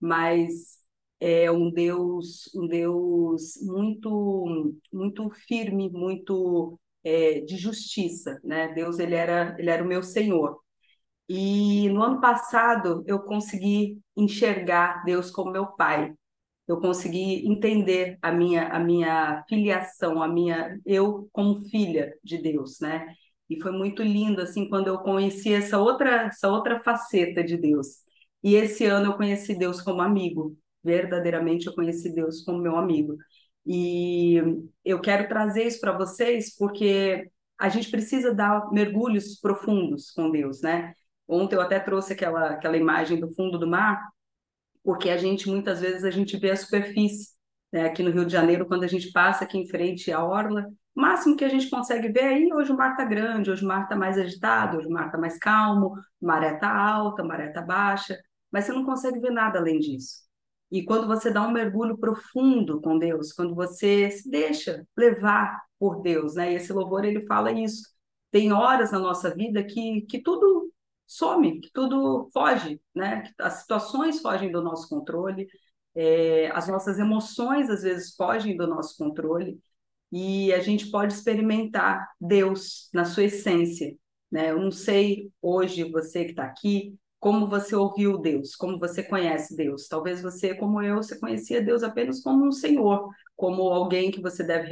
[0.00, 0.78] mas
[1.20, 8.68] é um Deus, um Deus muito, muito firme, muito é, de justiça, né?
[8.74, 10.60] Deus ele era, ele era o meu Senhor.
[11.28, 16.14] E no ano passado eu consegui enxergar Deus como meu pai.
[16.68, 22.80] Eu consegui entender a minha a minha filiação, a minha eu como filha de Deus,
[22.80, 23.06] né?
[23.50, 28.05] E foi muito lindo assim quando eu conheci essa outra essa outra faceta de Deus.
[28.46, 30.56] E esse ano eu conheci Deus como amigo.
[30.84, 33.16] Verdadeiramente eu conheci Deus como meu amigo.
[33.66, 34.36] E
[34.84, 40.60] eu quero trazer isso para vocês porque a gente precisa dar mergulhos profundos com Deus,
[40.62, 40.94] né?
[41.26, 44.00] Ontem eu até trouxe aquela, aquela imagem do fundo do mar,
[44.84, 47.30] porque a gente, muitas vezes, a gente vê a superfície.
[47.72, 47.86] Né?
[47.86, 51.00] Aqui no Rio de Janeiro, quando a gente passa aqui em frente à orla, o
[51.00, 53.82] máximo que a gente consegue ver aí, hoje o mar está grande, hoje o mar
[53.82, 57.60] está mais agitado, hoje o mar está mais calmo, a maré está alta, maré está
[57.60, 58.16] baixa,
[58.56, 60.22] mas você não consegue ver nada além disso.
[60.70, 66.00] E quando você dá um mergulho profundo com Deus, quando você se deixa levar por
[66.00, 66.52] Deus, né?
[66.52, 67.82] E esse louvor ele fala isso.
[68.30, 70.72] Tem horas na nossa vida que, que tudo
[71.06, 73.30] some, que tudo foge, né?
[73.38, 75.46] As situações fogem do nosso controle,
[75.94, 79.60] é, as nossas emoções às vezes fogem do nosso controle
[80.10, 83.94] e a gente pode experimentar Deus na sua essência,
[84.30, 84.50] né?
[84.50, 89.56] Eu não sei hoje você que está aqui como você ouviu Deus, como você conhece
[89.56, 89.88] Deus.
[89.88, 94.44] Talvez você, como eu, você conhecia Deus apenas como um Senhor, como alguém que você
[94.44, 94.68] deve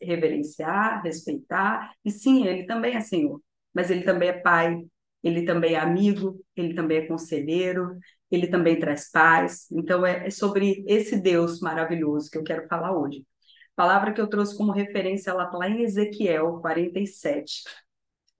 [0.00, 1.92] reverenciar, respeitar.
[2.04, 3.40] E sim, ele também é Senhor,
[3.74, 4.82] mas ele também é Pai,
[5.22, 7.98] ele também é amigo, ele também é conselheiro,
[8.30, 9.66] ele também traz paz.
[9.72, 13.24] Então, é, é sobre esse Deus maravilhoso que eu quero falar hoje.
[13.74, 17.62] Palavra que eu trouxe como referência, ela está lá em Ezequiel 47.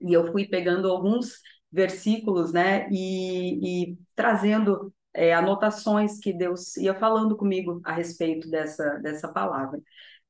[0.01, 1.39] E eu fui pegando alguns
[1.71, 8.97] versículos, né, e, e trazendo é, anotações que Deus ia falando comigo a respeito dessa,
[8.99, 9.79] dessa palavra.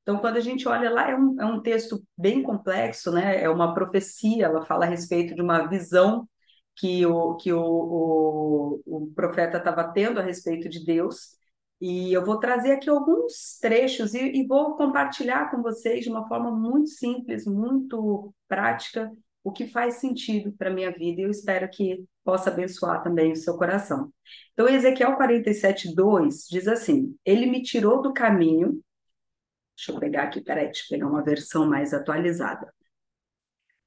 [0.02, 3.42] Então, quando a gente olha lá, é um, é um texto bem complexo, né?
[3.42, 6.28] É uma profecia, ela fala a respeito de uma visão
[6.76, 11.36] que o, que o, o, o profeta estava tendo a respeito de Deus.
[11.80, 16.26] E eu vou trazer aqui alguns trechos e, e vou compartilhar com vocês de uma
[16.28, 19.10] forma muito simples, muito prática,
[19.42, 23.32] o que faz sentido para a minha vida e eu espero que possa abençoar também
[23.32, 24.12] o seu coração.
[24.52, 28.80] Então, Ezequiel 47, 2 diz assim: Ele me tirou do caminho.
[29.76, 32.72] Deixa eu pegar aqui, peraí, deixa eu pegar uma versão mais atualizada.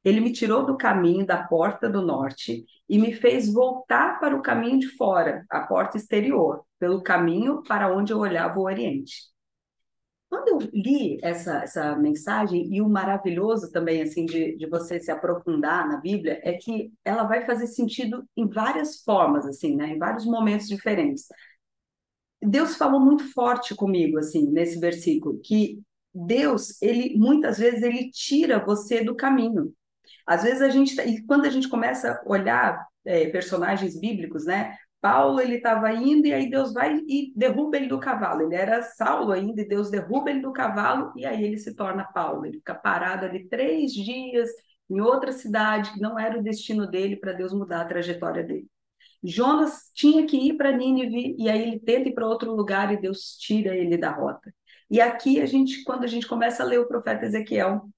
[0.03, 4.41] Ele me tirou do caminho da porta do norte e me fez voltar para o
[4.41, 9.32] caminho de fora, a porta exterior, pelo caminho para onde eu olhava o oriente.
[10.33, 15.11] Quando eu li essa, essa mensagem, e o maravilhoso também, assim, de, de você se
[15.11, 19.89] aprofundar na Bíblia, é que ela vai fazer sentido em várias formas, assim, né?
[19.89, 21.27] Em vários momentos diferentes.
[22.41, 25.79] Deus falou muito forte comigo, assim, nesse versículo, que
[26.11, 29.71] Deus, ele, muitas vezes, ele tira você do caminho.
[30.25, 34.45] Às vezes a gente, tá, e quando a gente começa a olhar é, personagens bíblicos,
[34.47, 34.75] né?
[35.03, 38.43] Paulo ele estava indo e aí Deus vai e derruba ele do cavalo.
[38.43, 42.05] Ele era Saulo ainda e Deus derruba ele do cavalo e aí ele se torna
[42.05, 42.45] Paulo.
[42.45, 44.49] Ele fica parado ali três dias
[44.89, 48.65] em outra cidade que não era o destino dele para Deus mudar a trajetória dele.
[49.21, 53.01] Jonas tinha que ir para Nínive e aí ele tenta ir para outro lugar e
[53.01, 54.55] Deus tira ele da rota.
[54.89, 57.89] E aqui a gente, quando a gente começa a ler o profeta Ezequiel,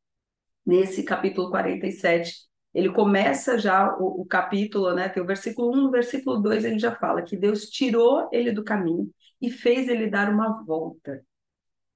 [0.66, 2.34] nesse capítulo 47,
[2.76, 5.08] ele começa já o, o, capítulo, né?
[5.08, 8.66] Tem o versículo 1, no versículo 2 ele já fala que Deus tirou ele do
[8.66, 9.10] caminho
[9.42, 11.24] e fez ele dar uma volta.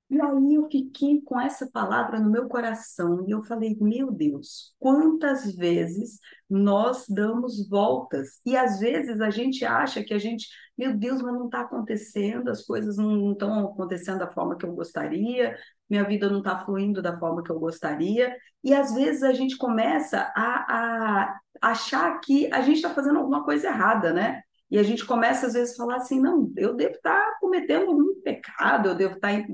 [0.10, 4.74] E aí eu fiquei com essa palavra no meu coração e eu falei, meu Deus,
[4.80, 10.98] quantas vezes nós damos voltas e às vezes a gente acha que a gente, meu
[10.98, 15.56] Deus, mas não está acontecendo, as coisas não estão acontecendo da forma que eu gostaria,
[15.88, 18.36] minha vida não está fluindo da forma que eu gostaria.
[18.64, 23.44] E às vezes a gente começa a, a achar que a gente está fazendo alguma
[23.44, 24.42] coisa errada, né?
[24.72, 27.88] E a gente começa às vezes a falar assim, não, eu devo estar tá cometendo
[27.88, 29.48] algum pecado, eu devo estar tá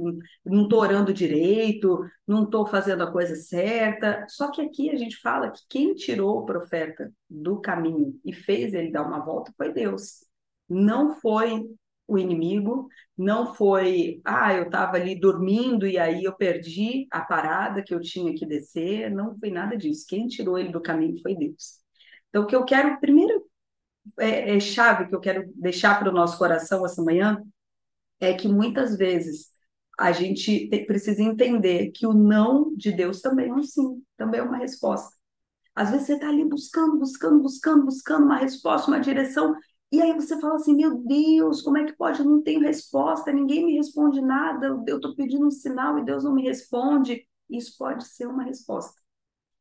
[0.45, 4.25] não estou orando direito, não estou fazendo a coisa certa.
[4.27, 8.73] Só que aqui a gente fala que quem tirou o profeta do caminho e fez
[8.73, 10.25] ele dar uma volta foi Deus.
[10.67, 11.63] Não foi
[12.07, 12.87] o inimigo,
[13.17, 17.99] não foi, ah, eu estava ali dormindo e aí eu perdi a parada que eu
[17.99, 20.05] tinha que descer, não foi nada disso.
[20.07, 21.79] Quem tirou ele do caminho foi Deus.
[22.29, 23.34] Então, o que eu quero, primeiro
[24.19, 27.41] é, é chave que eu quero deixar para o nosso coração essa manhã
[28.19, 29.49] é que muitas vezes
[29.99, 34.39] a gente te, precisa entender que o não de Deus também é um sim, também
[34.41, 35.15] é uma resposta.
[35.75, 39.55] Às vezes você está ali buscando, buscando, buscando, buscando uma resposta, uma direção,
[39.91, 42.19] E aí você fala assim, meu Deus, como é que pode?
[42.19, 46.23] Eu não tenho resposta, ninguém me responde nada, eu estou pedindo um sinal e Deus
[46.23, 47.27] não me responde.
[47.49, 49.01] Isso pode ser uma resposta.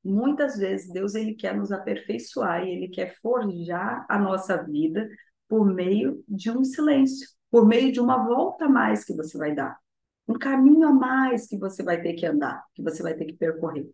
[0.04, 5.08] Muitas vezes Deus ele quer nos aperfeiçoar e ele quer forjar a nossa vida
[5.48, 9.54] por meio de um silêncio, por meio de uma volta a mais que você vai
[9.54, 9.78] dar,
[10.28, 13.34] um caminho a mais que você vai ter que andar, que você vai ter que
[13.34, 13.88] percorrer.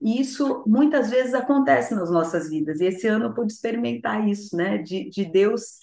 [0.00, 2.80] E isso muitas vezes acontece nas nossas vidas.
[2.80, 4.78] E esse ano eu pude experimentar isso, né?
[4.78, 5.78] De, de Deus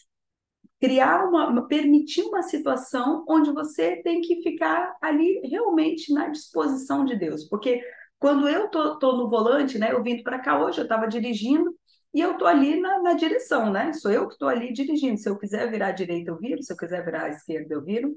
[0.80, 7.16] criar uma, permitir uma situação onde você tem que ficar ali realmente na disposição de
[7.16, 7.46] Deus.
[7.46, 7.82] Porque
[8.22, 9.92] quando eu tô, tô no volante, né?
[9.94, 11.76] Eu vindo para cá hoje, eu estava dirigindo
[12.14, 13.94] e eu tô ali na, na direção, né?
[13.94, 15.18] Sou eu que estou ali dirigindo.
[15.20, 16.62] Se eu quiser virar à direita, eu viro.
[16.64, 18.16] Se eu quiser virar à esquerda, eu viro.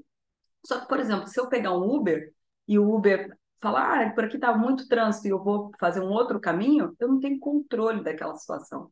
[0.66, 2.32] Só que, por exemplo, se eu pegar um Uber
[2.68, 6.10] e o Uber falar, ah, por aqui está muito trânsito e eu vou fazer um
[6.10, 8.90] outro caminho, eu não tenho controle daquela situação.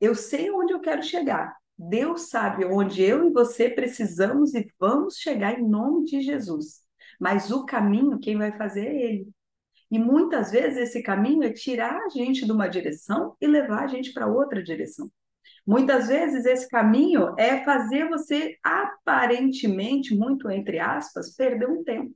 [0.00, 1.56] Eu sei onde eu quero chegar.
[1.78, 6.82] Deus sabe onde eu e você precisamos e vamos chegar em nome de Jesus.
[7.20, 9.33] Mas o caminho, quem vai fazer é Ele.
[9.94, 13.86] E muitas vezes esse caminho é tirar a gente de uma direção e levar a
[13.86, 15.08] gente para outra direção.
[15.64, 22.12] Muitas vezes esse caminho é fazer você aparentemente, muito entre aspas, perder um tempo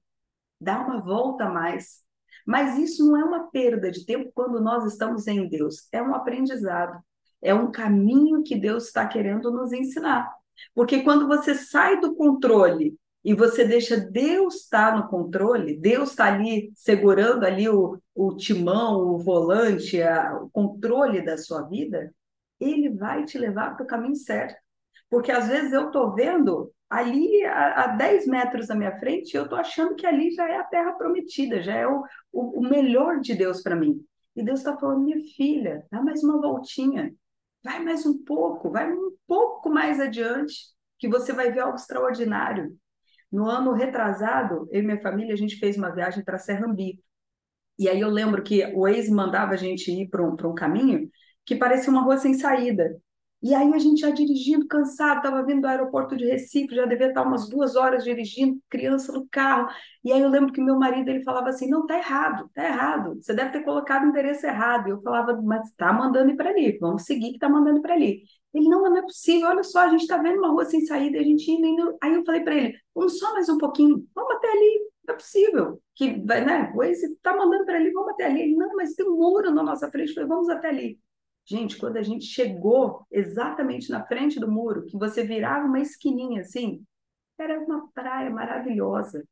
[0.60, 2.02] dá uma volta a mais.
[2.44, 6.16] Mas isso não é uma perda de tempo quando nós estamos em Deus, é um
[6.16, 6.98] aprendizado,
[7.40, 10.28] é um caminho que Deus está querendo nos ensinar.
[10.74, 16.32] Porque quando você sai do controle e você deixa Deus estar no controle, Deus está
[16.32, 22.12] ali segurando ali o, o timão, o volante, a, o controle da sua vida,
[22.60, 24.56] ele vai te levar para o caminho certo.
[25.10, 29.44] Porque às vezes eu estou vendo ali a, a 10 metros da minha frente, eu
[29.44, 33.20] estou achando que ali já é a terra prometida, já é o, o, o melhor
[33.20, 34.02] de Deus para mim.
[34.34, 37.12] E Deus está falando, minha filha, dá mais uma voltinha,
[37.62, 40.54] vai mais um pouco, vai um pouco mais adiante,
[40.98, 42.76] que você vai ver algo extraordinário.
[43.30, 47.00] No ano retrasado, eu e minha família, a gente fez uma viagem para Serrambi.
[47.78, 51.10] E aí eu lembro que o ex mandava a gente ir para um, um caminho
[51.46, 53.00] que parecia uma rua sem saída.
[53.40, 57.08] E aí a gente já dirigindo, cansado, estava vindo do aeroporto de Recife, já devia
[57.08, 59.68] estar umas duas horas dirigindo, criança no carro.
[60.04, 63.14] E aí eu lembro que meu marido ele falava assim, não, tá errado, tá errado.
[63.22, 64.88] Você deve ter colocado o endereço errado.
[64.88, 67.94] E eu falava, mas tá mandando ir para ali, vamos seguir que tá mandando para
[67.94, 68.22] ali.
[68.54, 71.18] Ele, não, não é possível, olha só, a gente está vendo uma rua sem saída,
[71.18, 71.98] a gente indo, indo.
[72.02, 75.16] Aí eu falei para ele, vamos só mais um pouquinho, vamos até ali, não é
[75.16, 75.82] possível.
[75.94, 78.40] Que, né, o Waze está mandando para ali, vamos até ali.
[78.42, 80.98] Ele, não, mas tem um muro na nossa frente, eu falei, vamos até ali.
[81.44, 86.42] Gente, quando a gente chegou exatamente na frente do muro, que você virava uma esquininha
[86.42, 86.84] assim,
[87.38, 89.24] era uma praia maravilhosa,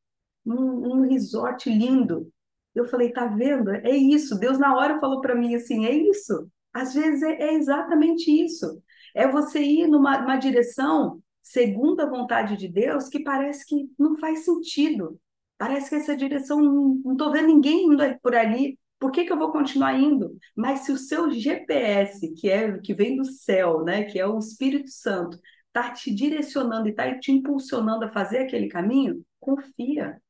[0.44, 2.30] um, um resort lindo.
[2.74, 3.70] Eu falei, tá vendo?
[3.70, 4.38] É isso.
[4.38, 6.48] Deus na hora falou para mim assim, é isso.
[6.72, 8.82] Às vezes é, é, exatamente isso.
[9.16, 14.44] É você ir numa, direção segundo a vontade de Deus que parece que não faz
[14.44, 15.18] sentido.
[15.56, 18.78] Parece que essa direção não estou vendo ninguém indo por ali.
[18.98, 20.36] Por que, que eu vou continuar indo?
[20.54, 24.38] Mas se o seu GPS, que é que vem do céu, né, que é o
[24.38, 30.20] Espírito Santo, está te direcionando e está te impulsionando a fazer aquele caminho, confia,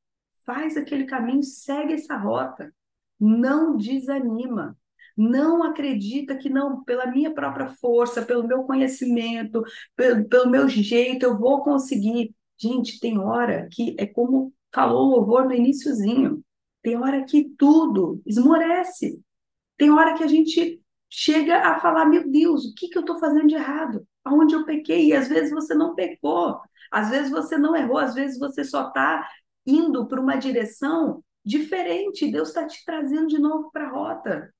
[0.44, 2.73] faz aquele caminho, segue essa rota,
[3.19, 4.79] não desanima.
[5.17, 9.63] Não acredita que não, pela minha própria força, pelo meu conhecimento,
[9.97, 12.35] pelo, pelo meu jeito, eu vou conseguir.
[12.59, 16.43] Gente, tem hora que é como falou o louvor no iníciozinho.
[16.83, 19.21] Tem hora que tudo esmorece.
[19.76, 23.19] Tem hora que a gente chega a falar: meu Deus, o que, que eu estou
[23.19, 24.07] fazendo de errado?
[24.25, 25.07] Aonde eu pequei?
[25.07, 28.88] E às vezes você não pecou, às vezes você não errou, às vezes você só
[28.88, 29.26] está
[29.67, 32.31] indo para uma direção diferente.
[32.31, 34.55] Deus está te trazendo de novo para a rota.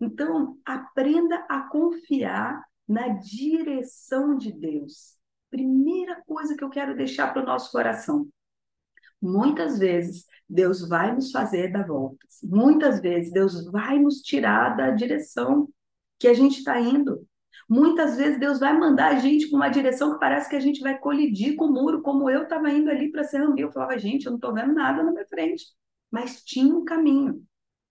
[0.00, 5.16] Então, aprenda a confiar na direção de Deus.
[5.50, 8.28] Primeira coisa que eu quero deixar para o nosso coração.
[9.20, 12.38] Muitas vezes Deus vai nos fazer dar voltas.
[12.42, 15.68] Muitas vezes Deus vai nos tirar da direção
[16.18, 17.26] que a gente está indo.
[17.68, 20.80] Muitas vezes Deus vai mandar a gente para uma direção que parece que a gente
[20.80, 23.62] vai colidir com o muro, como eu estava indo ali para Serrambi.
[23.62, 25.64] Eu falava, gente, eu não estou vendo nada na minha frente.
[26.10, 27.42] Mas tinha um caminho,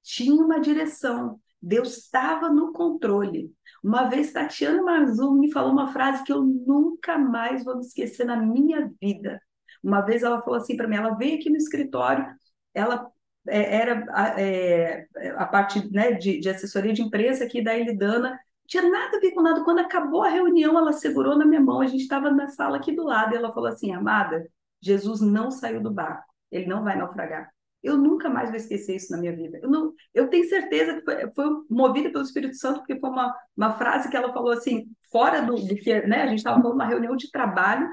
[0.01, 1.39] tinha uma direção.
[1.65, 3.51] Deus estava no controle.
[3.83, 8.23] Uma vez Tatiana Marzul me falou uma frase que eu nunca mais vou me esquecer
[8.23, 9.41] na minha vida.
[9.83, 12.25] Uma vez ela falou assim para mim, ela veio aqui no escritório,
[12.73, 13.09] ela
[13.47, 15.07] é, era é,
[15.37, 19.31] a parte né, de, de, assessoria de imprensa aqui da Elidana, tinha nada a ver
[19.31, 19.63] com nada.
[19.63, 22.91] Quando acabou a reunião, ela segurou na minha mão, a gente estava na sala aqui
[22.91, 24.47] do lado, e ela falou assim, amada,
[24.81, 27.54] Jesus não saiu do barco, ele não vai naufragar.
[27.85, 29.59] Eu nunca mais vou esquecer isso na minha vida.
[29.61, 33.35] Eu, não, eu tenho certeza que foi, foi movida pelo Espírito Santo, porque foi uma,
[33.55, 36.75] uma frase que ela falou assim, fora do, do que né, a gente estava falando
[36.75, 37.87] uma reunião de trabalho,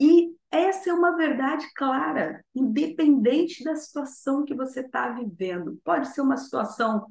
[0.00, 5.78] e essa é uma verdade clara, independente da situação que você está vivendo.
[5.84, 7.06] Pode ser uma situação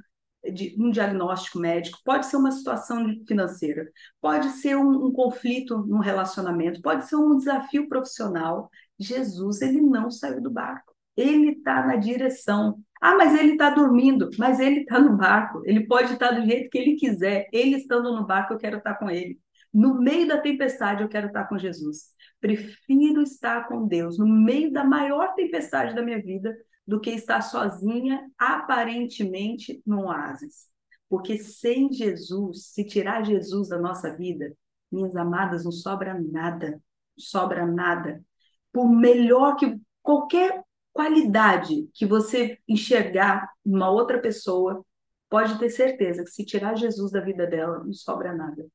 [0.51, 3.89] de um diagnóstico médico, pode ser uma situação financeira,
[4.21, 8.69] pode ser um, um conflito no relacionamento, pode ser um desafio profissional.
[8.97, 10.96] Jesus, ele não saiu do barco.
[11.17, 12.79] Ele está na direção.
[13.01, 15.61] Ah, mas ele está dormindo, mas ele está no barco.
[15.65, 17.47] Ele pode estar do jeito que ele quiser.
[17.51, 19.39] Ele estando no barco, eu quero estar com ele.
[19.73, 22.11] No meio da tempestade, eu quero estar com Jesus.
[22.39, 26.55] Prefiro estar com Deus no meio da maior tempestade da minha vida
[26.87, 30.67] do que estar sozinha, aparentemente, num oásis.
[31.09, 34.53] Porque sem Jesus, se tirar Jesus da nossa vida,
[34.91, 36.79] minhas amadas, não sobra nada, não
[37.17, 38.23] sobra nada.
[38.71, 40.63] Por melhor que qualquer
[40.97, 44.83] qualidade que você enxergar numa outra pessoa,
[45.29, 48.65] pode ter certeza que se tirar Jesus da vida dela, não sobra nada.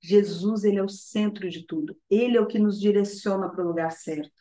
[0.00, 1.96] Jesus, ele é o centro de tudo.
[2.10, 4.32] Ele é o que nos direciona para o lugar certo.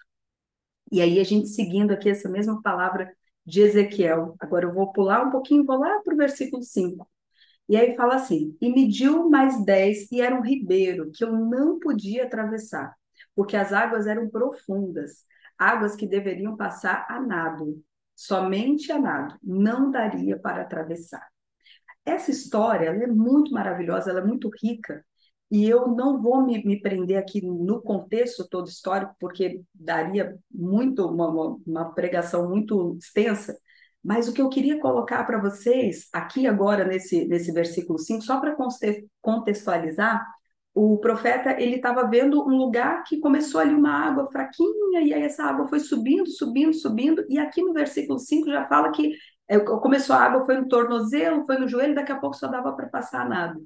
[0.92, 3.14] E aí, a gente seguindo aqui essa mesma palavra
[3.46, 7.08] de Ezequiel, agora eu vou pular um pouquinho, vou lá para o versículo 5.
[7.68, 11.78] E aí fala assim: E mediu mais dez, e era um ribeiro que eu não
[11.80, 12.96] podia atravessar,
[13.36, 15.26] porque as águas eram profundas,
[15.60, 17.84] águas que deveriam passar a nado,
[18.16, 21.28] somente a nado, não daria para atravessar.
[22.06, 25.06] Essa história é muito maravilhosa, ela é muito rica,
[25.52, 31.06] e eu não vou me, me, prender aqui no contexto todo histórico, porque daria muito
[31.08, 33.58] uma, uma pregação muito extensa,
[34.04, 38.40] mas o que eu queria colocar para vocês aqui agora nesse, nesse versículo 5, só
[38.40, 38.56] para
[39.22, 40.26] contextualizar,
[40.74, 45.24] o profeta ele estava vendo um lugar que começou ali uma água fraquinha, e aí
[45.24, 49.14] essa água foi subindo, subindo, subindo, e aqui no versículo 5 já fala que
[49.48, 52.72] é, começou a água, foi no tornozelo, foi no joelho, daqui a pouco só dava
[52.74, 53.60] para passar nada.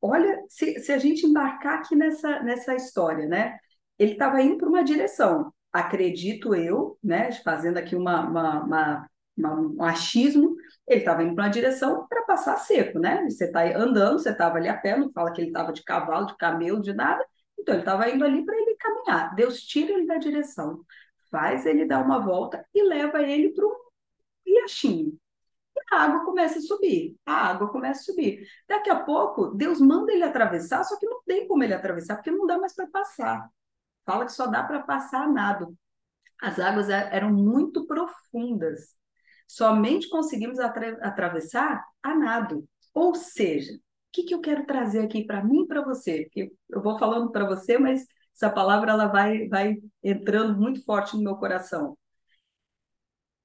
[0.00, 3.56] Olha, se, se a gente embarcar aqui nessa, nessa história, né?
[3.98, 7.30] Ele estava indo para uma direção, acredito eu, né?
[7.32, 10.56] Fazendo aqui uma, uma, uma, uma um achismo,
[10.92, 13.24] ele estava indo para uma direção para passar seco, né?
[13.28, 16.26] Você está andando, você estava ali a pé, não fala que ele estava de cavalo,
[16.26, 17.24] de camelo, de nada.
[17.58, 19.34] Então, ele estava indo ali para ele caminhar.
[19.34, 20.84] Deus tira ele da direção,
[21.30, 23.74] faz ele dar uma volta e leva ele para um
[24.46, 25.18] riachinho
[25.92, 28.46] a água começa a subir, a água começa a subir.
[28.68, 32.30] Daqui a pouco, Deus manda ele atravessar, só que não tem como ele atravessar, porque
[32.30, 33.48] não dá mais para passar.
[34.04, 35.76] Fala que só dá para passar a nado.
[36.40, 38.96] As águas é, eram muito profundas.
[39.52, 42.66] Somente conseguimos atra atravessar a nado.
[42.94, 43.78] Ou seja, o
[44.10, 46.22] que, que eu quero trazer aqui para mim e para você?
[46.22, 51.14] Porque eu vou falando para você, mas essa palavra ela vai, vai entrando muito forte
[51.18, 51.98] no meu coração.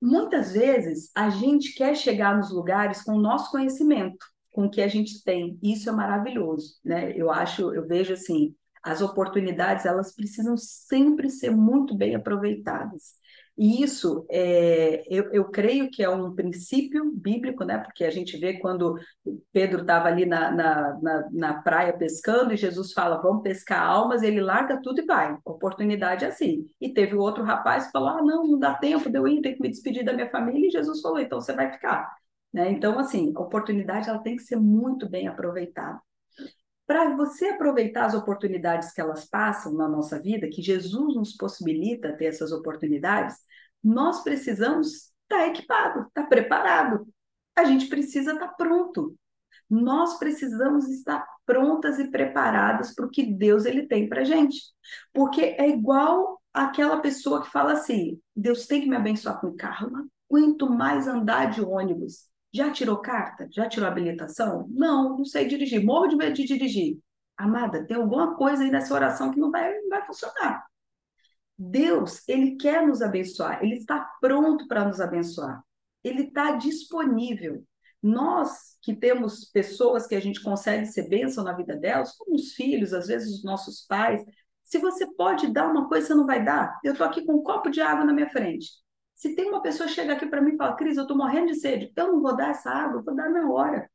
[0.02, 4.82] Muitas vezes a gente quer chegar nos lugares com o nosso conhecimento, com o que
[4.82, 5.60] a gente tem.
[5.62, 7.12] Isso é maravilhoso, né?
[7.18, 13.16] Eu acho, eu vejo assim, as oportunidades elas precisam sempre ser muito bem aproveitadas.
[13.58, 17.80] E isso, é, eu, eu, creio que é um princípio bíblico, né?
[17.80, 19.00] Porque a gente vê quando
[19.52, 24.22] Pedro estava ali na, na, na, na, praia pescando e Jesus fala, vamos pescar almas,
[24.22, 25.36] ele larga tudo e vai.
[25.44, 26.70] Oportunidade é assim.
[26.80, 29.42] E teve o outro rapaz que falou, ah, não, não dá tempo de eu ir,
[29.42, 30.68] tenho que me despedir da minha família.
[30.68, 32.16] E Jesus falou, então você vai ficar.
[32.54, 32.72] Né?
[32.72, 36.00] Então, assim, a oportunidade ela tem que ser muito bem aproveitada
[36.88, 42.14] para você aproveitar as oportunidades que elas passam na nossa vida, que Jesus nos possibilita
[42.14, 43.36] ter essas oportunidades,
[43.88, 47.08] nós precisamos estar tá equipado, estar tá preparado.
[47.56, 49.16] A gente precisa estar tá pronto.
[49.70, 54.62] Nós precisamos estar prontas e preparadas para o que Deus ele tem para gente,
[55.14, 60.10] porque é igual aquela pessoa que fala assim: Deus tem que me abençoar com carro,
[60.30, 62.28] aguento mais andar de ônibus.
[62.54, 63.48] Já tirou carta?
[63.52, 64.68] Já tirou habilitação?
[64.70, 65.84] Não, não sei dirigir.
[65.84, 66.98] Morro de medo de dirigir.
[67.38, 70.66] Amada, tem alguma coisa aí nessa oração que não vai, não vai funcionar.
[71.58, 75.64] Deus, ele quer nos abençoar, ele está pronto para nos abençoar.
[76.04, 77.64] Ele está disponível.
[78.02, 82.54] Nós que temos pessoas que a gente consegue ser bênção na vida delas, como os
[82.54, 84.24] filhos, às vezes os nossos pais,
[84.64, 86.78] se você pode dar uma coisa, você não vai dar.
[86.84, 88.70] Eu estou aqui com um copo de água na minha frente.
[89.16, 91.56] Se tem uma pessoa chega aqui para mim e fala, Cris, eu estou morrendo de
[91.56, 93.90] sede, eu não vou dar essa água, eu vou dar na hora.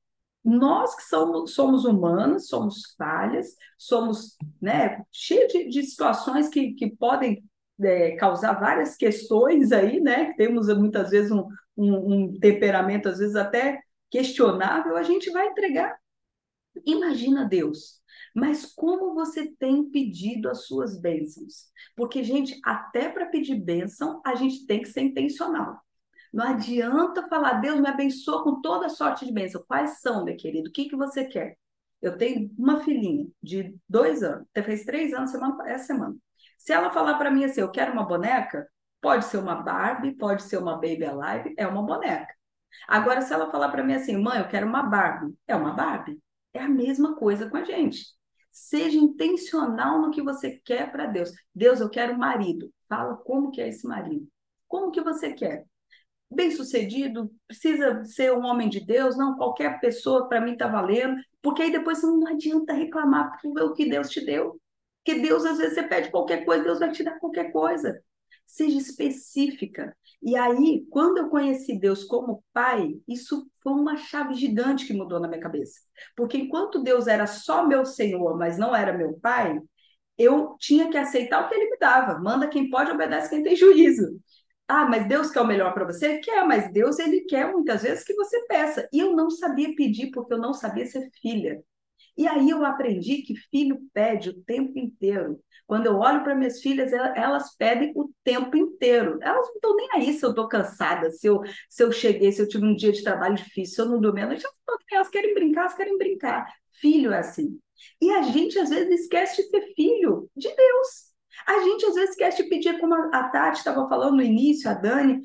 [0.45, 6.91] Nós que somos, somos humanos, somos falhas, somos né, cheios de, de situações que, que
[6.97, 7.45] podem
[7.81, 10.33] é, causar várias questões aí, né?
[10.35, 15.97] Temos muitas vezes um, um, um temperamento, às vezes até questionável, a gente vai entregar.
[16.87, 18.03] Imagina Deus
[18.35, 21.71] mas como você tem pedido as suas bênçãos?
[21.95, 25.79] Porque, gente, até para pedir bênção, a gente tem que ser intencional.
[26.33, 29.63] Não adianta falar, Deus me abençoa com toda sorte de bênção.
[29.69, 30.71] Quais são, meu querido?
[30.71, 31.59] O que, que você quer?
[32.01, 36.17] Eu tenho uma filhinha de dois anos, fez três anos semana, essa semana.
[36.63, 38.69] Se ela falar para mim assim, eu quero uma boneca,
[39.01, 42.33] pode ser uma Barbie, pode ser uma Baby Alive, é uma boneca.
[42.87, 46.23] Agora, se ela falar para mim assim, mãe, eu quero uma Barbie, é uma Barbie.
[46.55, 48.07] É a mesma coisa com a gente.
[48.53, 51.33] Seja intencional no que você quer para Deus.
[51.53, 52.73] Deus, eu quero um marido.
[52.89, 54.29] Fala como que é esse marido.
[54.69, 55.65] Como que você quer?
[56.31, 57.29] Bem-sucedido?
[57.49, 59.17] Precisa ser um homem de Deus?
[59.17, 61.21] Não, qualquer pessoa para mim está valendo.
[61.43, 64.62] Porque aí depois não adianta reclamar por ver o que Deus te deu.
[65.05, 68.01] Porque Deus, às vezes, você pede qualquer coisa, Deus vai te dar qualquer coisa.
[68.47, 69.97] Seja específica.
[70.23, 75.19] E aí, quando eu conheci Deus como Pai, isso foi uma chave gigante que mudou
[75.21, 75.81] na minha cabeça.
[76.17, 79.59] Porque enquanto Deus era só meu Senhor, mas não era meu Pai,
[80.19, 82.19] eu tinha que aceitar o que Ele me dava.
[82.21, 84.21] Manda quem pode, obedece quem tem juízo.
[84.69, 86.19] Ah, mas Deus quer o melhor para você?
[86.19, 88.89] Quer, mas Deus ele quer muitas vezes que você peça.
[88.93, 91.63] E eu não sabia pedir porque eu não sabia ser filha.
[92.17, 95.41] E aí eu aprendi que filho pede o tempo inteiro.
[95.67, 99.19] Quando eu olho para minhas filhas, elas pedem o tempo inteiro.
[99.23, 101.41] Elas não estão nem aí se eu estou cansada, se eu,
[101.71, 104.21] se eu cheguei, se eu tive um dia de trabalho difícil, se eu não dormi.
[104.21, 104.43] Elas,
[104.91, 106.47] elas querem brincar, elas querem brincar.
[106.81, 107.59] Filho é assim.
[108.01, 111.13] E a gente, às vezes, esquece de ser filho de Deus.
[111.47, 114.75] A gente, às vezes, esquece de pedir, como a Tati estava falando no início, a
[114.75, 115.23] Dani,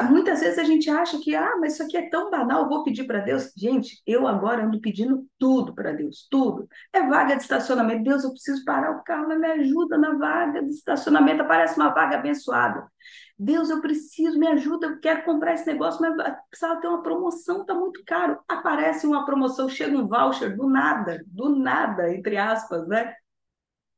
[0.00, 3.04] muitas vezes a gente acha que, ah, mas isso aqui é tão banal, vou pedir
[3.04, 3.52] para Deus.
[3.54, 6.66] Gente, eu agora ando pedindo tudo para Deus, tudo.
[6.92, 8.04] É vaga de estacionamento.
[8.04, 11.90] Deus, eu preciso parar o carro, mas me ajuda na vaga de estacionamento, aparece uma
[11.90, 12.86] vaga abençoada.
[13.38, 16.14] Deus, eu preciso, me ajuda, eu quero comprar esse negócio, mas
[16.48, 18.38] precisava ter uma promoção, está muito caro.
[18.48, 23.12] Aparece uma promoção, chega um voucher, do nada, do nada, entre aspas, né?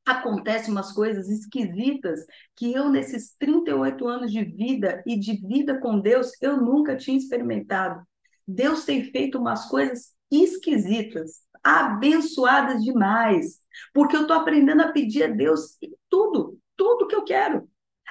[0.04, 2.20] Acontecem umas coisas esquisitas
[2.54, 7.16] que eu, nesses 38 anos de vida e de vida com Deus, eu nunca tinha
[7.16, 8.02] experimentado.
[8.46, 13.60] Deus tem feito umas coisas esquisitas, abençoadas demais,
[13.92, 15.78] porque eu estou aprendendo a pedir a Deus
[16.10, 17.68] tudo, tudo que eu quero,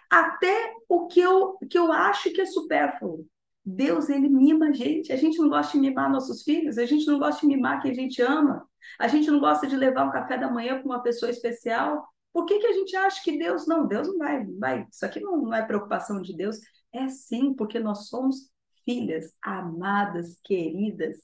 [0.10, 3.28] até o que eu, que eu acho que é supérfluo.
[3.66, 5.14] Deus, ele mima a gente.
[5.14, 7.92] A gente não gosta de mimar nossos filhos, a gente não gosta de mimar quem
[7.92, 8.68] a gente ama.
[9.00, 12.08] A gente não gosta de levar um café da manhã com uma pessoa especial.
[12.32, 13.88] Por que, que a gente acha que Deus não?
[13.88, 14.88] Deus não vai, vai.
[14.92, 16.58] Isso aqui não, não é preocupação de Deus.
[16.92, 18.52] É sim, porque nós somos
[18.86, 21.18] filhas amadas, queridas.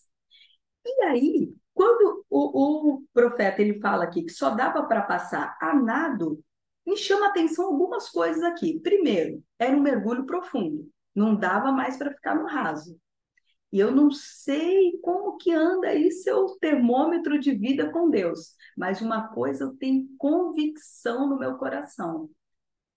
[0.86, 5.74] E aí, quando o, o profeta ele fala aqui que só dava para passar a
[5.74, 6.44] nado,
[6.86, 8.80] me chama atenção algumas coisas aqui.
[8.80, 13.00] Primeiro, era um mergulho profundo, não dava mais para ficar no raso.
[13.72, 15.00] E eu não sei
[15.40, 21.28] que anda aí seu termômetro de vida com Deus, mas uma coisa eu tenho convicção
[21.28, 22.30] no meu coração.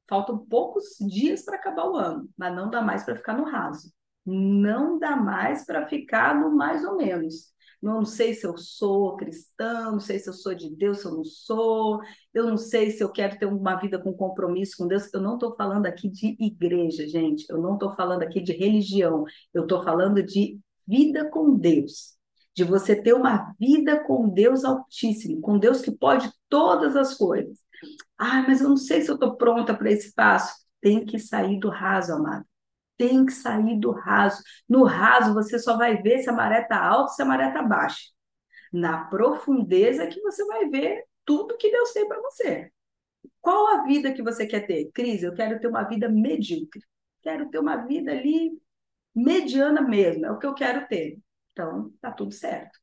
[0.09, 3.93] Faltam poucos dias para acabar o ano, mas não dá mais para ficar no raso.
[4.25, 7.53] Não dá mais para ficar no mais ou menos.
[7.83, 11.17] Não sei se eu sou cristã, não sei se eu sou de Deus, se eu
[11.17, 12.01] não sou,
[12.33, 15.13] eu não sei se eu quero ter uma vida com compromisso com Deus.
[15.13, 19.25] Eu não estou falando aqui de igreja, gente, eu não estou falando aqui de religião,
[19.53, 22.17] eu estou falando de vida com Deus,
[22.55, 27.59] de você ter uma vida com Deus Altíssimo, com Deus que pode todas as coisas.
[28.19, 30.55] Ah, mas eu não sei se eu estou pronta para esse passo.
[30.81, 32.45] Tem que sair do raso, amado
[33.03, 34.41] tem que sair do raso.
[34.69, 37.61] No raso, você só vai ver se a maré está alta, se a maré está
[37.61, 38.11] baixa.
[38.73, 42.71] Na profundeza que você vai ver tudo que Deus tem para você.
[43.41, 44.91] Qual a vida que você quer ter?
[44.93, 46.81] Cris, eu quero ter uma vida medíocre.
[47.23, 48.53] Quero ter uma vida ali
[49.15, 51.19] mediana mesmo, é o que eu quero ter.
[51.53, 52.79] Então, tá tudo certo.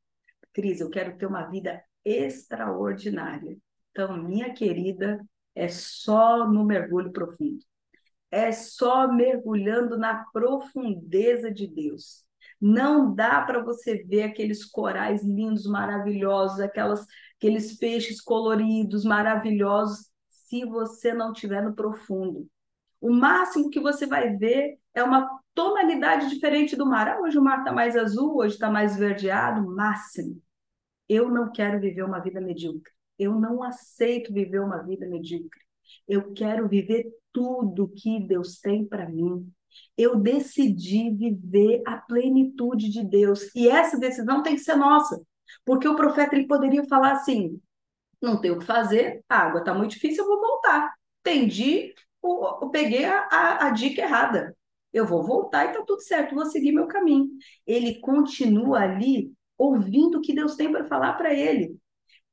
[0.53, 3.57] Cris, eu quero ter uma vida extraordinária.
[3.91, 5.19] Então, minha querida,
[5.55, 7.59] é só no mergulho profundo
[8.31, 12.23] é só mergulhando na profundeza de Deus.
[12.61, 17.05] Não dá para você ver aqueles corais lindos, maravilhosos, aquelas,
[17.37, 22.47] aqueles peixes coloridos, maravilhosos, se você não estiver no profundo.
[23.01, 27.07] O máximo que você vai ver é uma tonalidade diferente do mar.
[27.07, 30.41] Ah, hoje o mar está mais azul, hoje está mais verdeado, máximo.
[31.07, 32.91] Eu não quero viver uma vida medíocre.
[33.17, 35.59] Eu não aceito viver uma vida medíocre.
[36.07, 39.51] Eu quero viver tudo que Deus tem para mim.
[39.97, 43.53] Eu decidi viver a plenitude de Deus.
[43.55, 45.21] E essa decisão tem que ser nossa.
[45.65, 47.59] Porque o profeta ele poderia falar assim:
[48.21, 50.93] não tem o que fazer, a água está muito difícil, eu vou voltar.
[51.21, 54.55] Entendi, eu, peguei a, a, a dica errada.
[54.91, 57.29] Eu vou voltar e está tudo certo, vou seguir meu caminho.
[57.65, 61.77] Ele continua ali ouvindo o que Deus tem para falar para ele.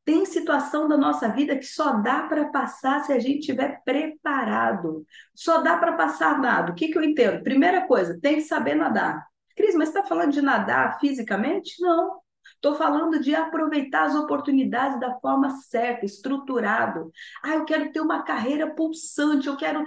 [0.05, 5.05] Tem situação da nossa vida que só dá para passar se a gente estiver preparado.
[5.35, 6.71] Só dá para passar nada.
[6.71, 7.43] O que, que eu entendo?
[7.43, 9.27] Primeira coisa, tem que saber nadar.
[9.57, 11.81] Cris, mas você está falando de nadar fisicamente?
[11.81, 12.21] Não.
[12.67, 17.13] Estou falando de aproveitar as oportunidades da forma certa, estruturado.
[17.41, 19.85] Ah, eu quero ter uma carreira pulsante, eu quero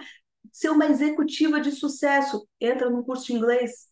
[0.49, 2.47] ser uma executiva de sucesso.
[2.57, 3.89] Entra num curso de inglês.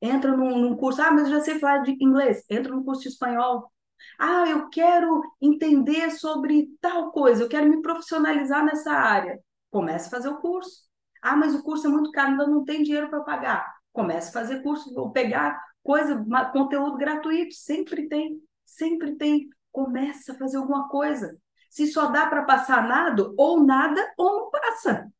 [0.00, 1.02] Entra num, num curso.
[1.02, 2.44] Ah, mas eu já sei falar de inglês.
[2.48, 3.68] Entra num curso de espanhol.
[4.16, 9.40] Ah, eu quero entender sobre tal coisa, eu quero me profissionalizar nessa área.
[9.72, 10.84] Comece a fazer o curso.
[11.20, 13.79] Ah, mas o curso é muito caro, ainda não tem dinheiro para pagar.
[13.92, 19.48] Comece a fazer curso, ou pegar coisa, conteúdo gratuito, sempre tem, sempre tem.
[19.72, 21.36] Comece a fazer alguma coisa.
[21.70, 25.10] Se só dá para passar nada, ou nada ou não passa.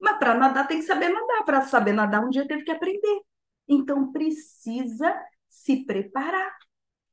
[0.00, 1.44] Mas para nadar tem que saber nadar.
[1.44, 3.20] Para saber nadar, um dia teve que aprender.
[3.68, 5.14] Então precisa
[5.48, 6.52] se preparar.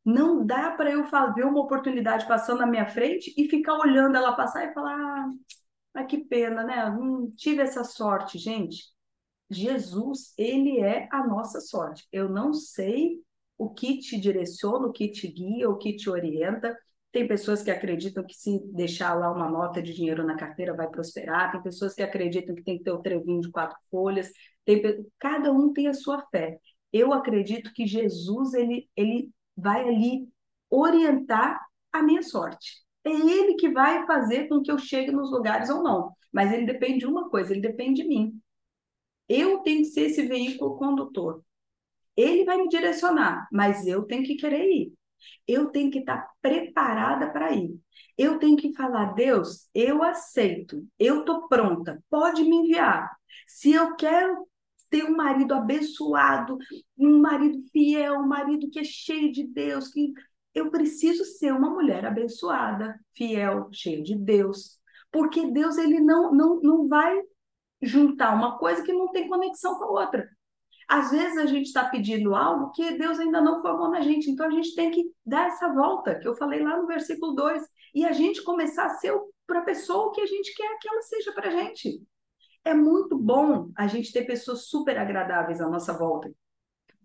[0.04, 1.04] Não dá para eu
[1.36, 5.28] ver uma oportunidade passando na minha frente e ficar olhando ela passar e falar:
[5.94, 6.90] ah, que pena, né?
[6.90, 8.86] Não tive essa sorte, gente.
[9.50, 12.06] Jesus, ele é a nossa sorte.
[12.12, 13.22] Eu não sei
[13.58, 16.78] o que te direciona, o que te guia, o que te orienta.
[17.12, 20.88] Tem pessoas que acreditam que se deixar lá uma nota de dinheiro na carteira vai
[20.90, 21.52] prosperar.
[21.52, 24.30] Tem pessoas que acreditam que tem que ter o trevinho de quatro folhas.
[24.66, 24.82] Tem...
[25.18, 26.60] Cada um tem a sua fé.
[26.92, 30.28] Eu acredito que Jesus ele, ele vai ali
[30.70, 31.60] orientar
[31.92, 32.86] a minha sorte.
[33.04, 36.12] É ele que vai fazer com que eu chegue nos lugares ou não.
[36.32, 38.40] Mas ele depende de uma coisa, ele depende de mim.
[39.28, 41.44] Eu tenho que ser esse veículo condutor.
[42.16, 44.94] Ele vai me direcionar, mas eu tenho que querer ir.
[45.48, 47.80] Eu tenho que estar preparada para ir.
[48.18, 53.10] Eu tenho que falar, Deus, eu aceito, eu estou pronta, pode me enviar.
[53.48, 54.48] Se eu quero
[54.90, 56.58] ter um marido abençoado,
[56.98, 60.14] um marido fiel, um marido que é cheio de Deus, que
[60.54, 64.80] eu preciso ser uma mulher abençoada, fiel, cheia de Deus,
[65.12, 67.22] porque Deus ele não não, não vai
[67.82, 70.30] juntar uma coisa que não tem conexão com a outra.
[70.88, 74.48] Às vezes a gente está pedindo algo que Deus ainda não formou na gente, então
[74.48, 77.62] a gente tem que dar essa volta, que eu falei lá no versículo 2,
[77.94, 79.14] e a gente começar a ser
[79.46, 82.02] para a pessoa o que a gente quer que ela seja para a gente.
[82.64, 86.32] É muito bom a gente ter pessoas super agradáveis à nossa volta.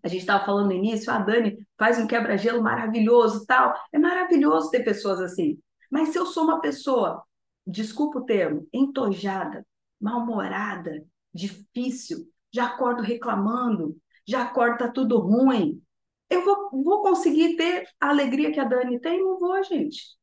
[0.01, 3.73] A gente estava falando no início, a ah, Dani faz um quebra-gelo maravilhoso, tal.
[3.91, 5.57] É maravilhoso ter pessoas assim.
[5.89, 7.23] Mas se eu sou uma pessoa,
[7.65, 9.65] desculpa o termo, entojada,
[10.03, 15.81] mal-humorada, difícil, já acordo reclamando, já acordo tá tudo ruim,
[16.29, 19.21] eu vou, vou conseguir ter a alegria que a Dani tem?
[19.21, 20.17] Não vou, gente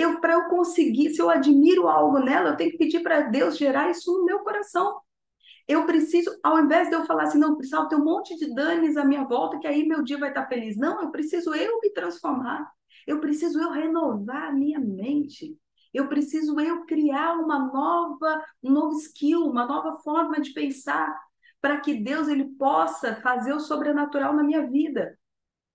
[0.00, 3.58] eu para eu conseguir, se eu admiro algo nela, eu tenho que pedir para Deus
[3.58, 4.98] gerar isso no meu coração.
[5.68, 8.96] Eu preciso, ao invés de eu falar assim, não, precisava ter um monte de danes
[8.96, 10.76] à minha volta, que aí meu dia vai estar feliz.
[10.76, 12.70] Não, eu preciso eu me transformar.
[13.06, 15.56] Eu preciso eu renovar a minha mente.
[15.92, 21.14] Eu preciso eu criar uma nova, um novo skill, uma nova forma de pensar,
[21.60, 25.18] para que Deus ele possa fazer o sobrenatural na minha vida.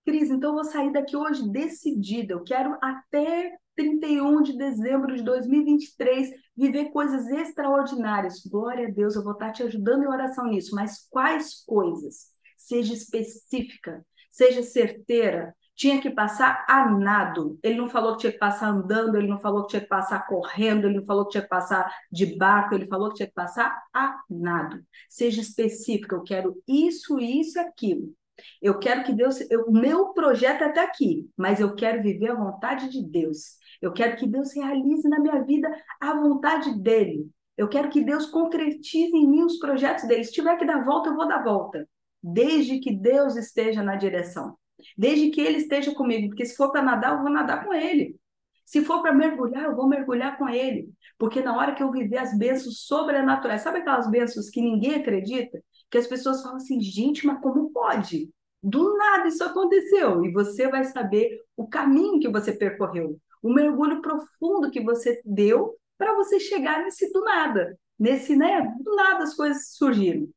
[0.04, 2.32] Cris, então eu vou sair daqui hoje decidida.
[2.32, 8.44] Eu quero até 31 de dezembro de 2023, viver coisas extraordinárias.
[8.46, 12.28] Glória a Deus, eu vou estar te ajudando em oração nisso, mas quais coisas?
[12.56, 15.54] Seja específica, seja certeira.
[15.76, 17.58] Tinha que passar a nado.
[17.62, 20.26] Ele não falou que tinha que passar andando, ele não falou que tinha que passar
[20.26, 23.34] correndo, ele não falou que tinha que passar de barco, ele falou que tinha que
[23.34, 24.82] passar a nado.
[25.08, 28.14] Seja específica, eu quero isso, isso e aquilo.
[28.60, 32.34] Eu quero que Deus, o meu projeto é até aqui, mas eu quero viver a
[32.34, 33.56] vontade de Deus.
[33.80, 35.68] Eu quero que Deus realize na minha vida
[36.00, 37.28] a vontade dele.
[37.56, 40.24] Eu quero que Deus concretize em mim os projetos dele.
[40.24, 41.88] Se tiver que dar volta, eu vou dar volta.
[42.22, 44.56] Desde que Deus esteja na direção.
[44.96, 46.28] Desde que ele esteja comigo.
[46.28, 48.16] Porque se for para nadar, eu vou nadar com ele.
[48.64, 50.90] Se for para mergulhar, eu vou mergulhar com ele.
[51.18, 55.62] Porque na hora que eu viver as bênçãos sobrenaturais, sabe aquelas bênçãos que ninguém acredita?
[55.90, 58.28] Que as pessoas falam assim, gente, mas como pode?
[58.62, 60.24] Do nada isso aconteceu.
[60.24, 65.76] E você vai saber o caminho que você percorreu o mergulho profundo que você deu
[65.96, 70.28] para você chegar nesse do nada, nesse, né, do nada as coisas surgiram.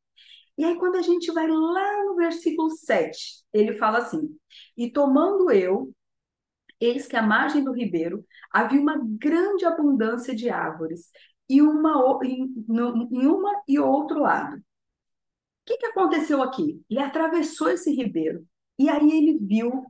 [0.59, 4.37] E aí, quando a gente vai lá no versículo 7, ele fala assim:
[4.75, 5.93] E tomando eu,
[6.81, 11.11] eis que à margem do ribeiro havia uma grande abundância de árvores,
[11.47, 14.57] e uma em, em uma e outro lado.
[14.57, 14.61] O
[15.65, 16.83] que, que aconteceu aqui?
[16.89, 18.45] Ele atravessou esse ribeiro,
[18.77, 19.85] e aí ele viu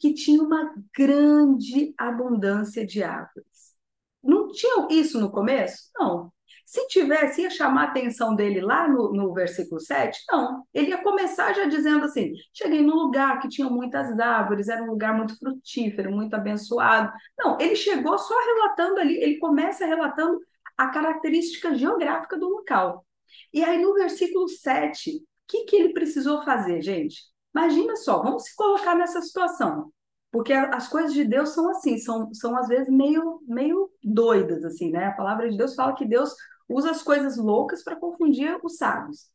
[0.00, 3.76] que tinha uma grande abundância de árvores.
[4.20, 5.90] Não tinha isso no começo?
[5.96, 6.32] Não.
[6.68, 10.22] Se tivesse, ia chamar a atenção dele lá no, no versículo 7?
[10.30, 10.66] Não.
[10.74, 14.90] Ele ia começar já dizendo assim: cheguei num lugar que tinha muitas árvores, era um
[14.90, 17.10] lugar muito frutífero, muito abençoado.
[17.38, 20.38] Não, ele chegou só relatando ali, ele começa relatando
[20.76, 23.02] a característica geográfica do local.
[23.50, 27.22] E aí no versículo 7, o que, que ele precisou fazer, gente?
[27.56, 29.90] Imagina só, vamos se colocar nessa situação.
[30.30, 34.90] Porque as coisas de Deus são assim, são, são às vezes meio, meio doidas, assim,
[34.90, 35.06] né?
[35.06, 36.34] A palavra de Deus fala que Deus
[36.68, 39.30] usa as coisas loucas para confundir os sábios.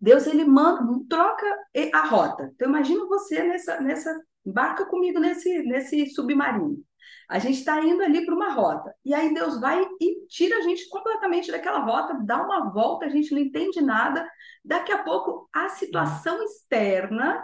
[0.00, 1.46] Deus, ele manda, troca
[1.94, 2.50] a rota.
[2.54, 6.76] Então, imagina você nessa, nessa, embarca comigo nesse, nesse submarino.
[7.28, 8.94] A gente está indo ali para uma rota.
[9.04, 13.08] E aí Deus vai e tira a gente completamente daquela rota, dá uma volta, a
[13.08, 14.28] gente não entende nada.
[14.64, 17.42] Daqui a pouco, a situação externa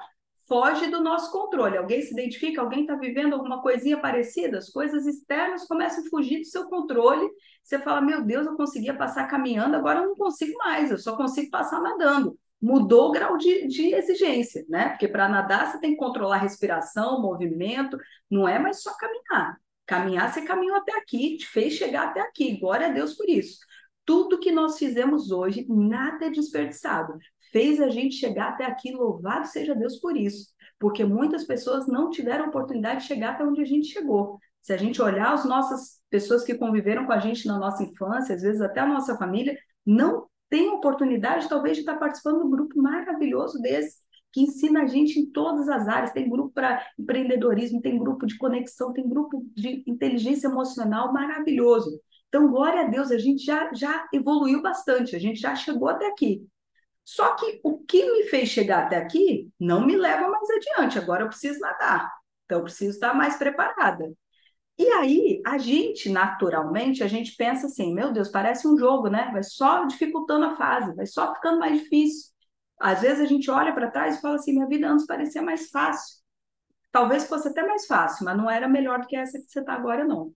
[0.52, 1.78] foge do nosso controle.
[1.78, 6.40] Alguém se identifica, alguém está vivendo alguma coisinha parecida, as coisas externas começam a fugir
[6.40, 7.26] do seu controle.
[7.64, 11.16] Você fala: Meu Deus, eu conseguia passar caminhando, agora eu não consigo mais, eu só
[11.16, 12.38] consigo passar nadando.
[12.60, 14.90] Mudou o grau de, de exigência, né?
[14.90, 17.98] Porque para nadar você tem que controlar a respiração, movimento,
[18.30, 19.56] não é mais só caminhar.
[19.86, 22.58] Caminhar, você caminhou até aqui, te fez chegar até aqui.
[22.60, 23.58] Glória a Deus por isso.
[24.04, 27.14] Tudo que nós fizemos hoje, nada é desperdiçado
[27.52, 30.48] fez a gente chegar até aqui, louvado seja Deus por isso,
[30.80, 34.38] porque muitas pessoas não tiveram oportunidade de chegar até onde a gente chegou.
[34.62, 38.34] Se a gente olhar as nossas pessoas que conviveram com a gente na nossa infância,
[38.34, 42.50] às vezes até a nossa família, não tem oportunidade, talvez, de estar participando de um
[42.50, 43.98] grupo maravilhoso desse,
[44.32, 46.12] que ensina a gente em todas as áreas.
[46.12, 52.00] Tem grupo para empreendedorismo, tem grupo de conexão, tem grupo de inteligência emocional maravilhoso.
[52.32, 56.06] Então, glória a Deus, a gente já, já evoluiu bastante, a gente já chegou até
[56.06, 56.42] aqui.
[57.04, 60.98] Só que o que me fez chegar até aqui não me leva mais adiante.
[60.98, 62.10] Agora eu preciso nadar.
[62.46, 64.10] Então eu preciso estar mais preparada.
[64.78, 69.28] E aí, a gente, naturalmente, a gente pensa assim, meu Deus, parece um jogo, né?
[69.30, 72.30] Vai só dificultando a fase, vai só ficando mais difícil.
[72.80, 75.68] Às vezes a gente olha para trás e fala assim, minha vida antes parecia mais
[75.68, 76.16] fácil.
[76.90, 79.74] Talvez fosse até mais fácil, mas não era melhor do que essa que você está
[79.74, 80.32] agora, não.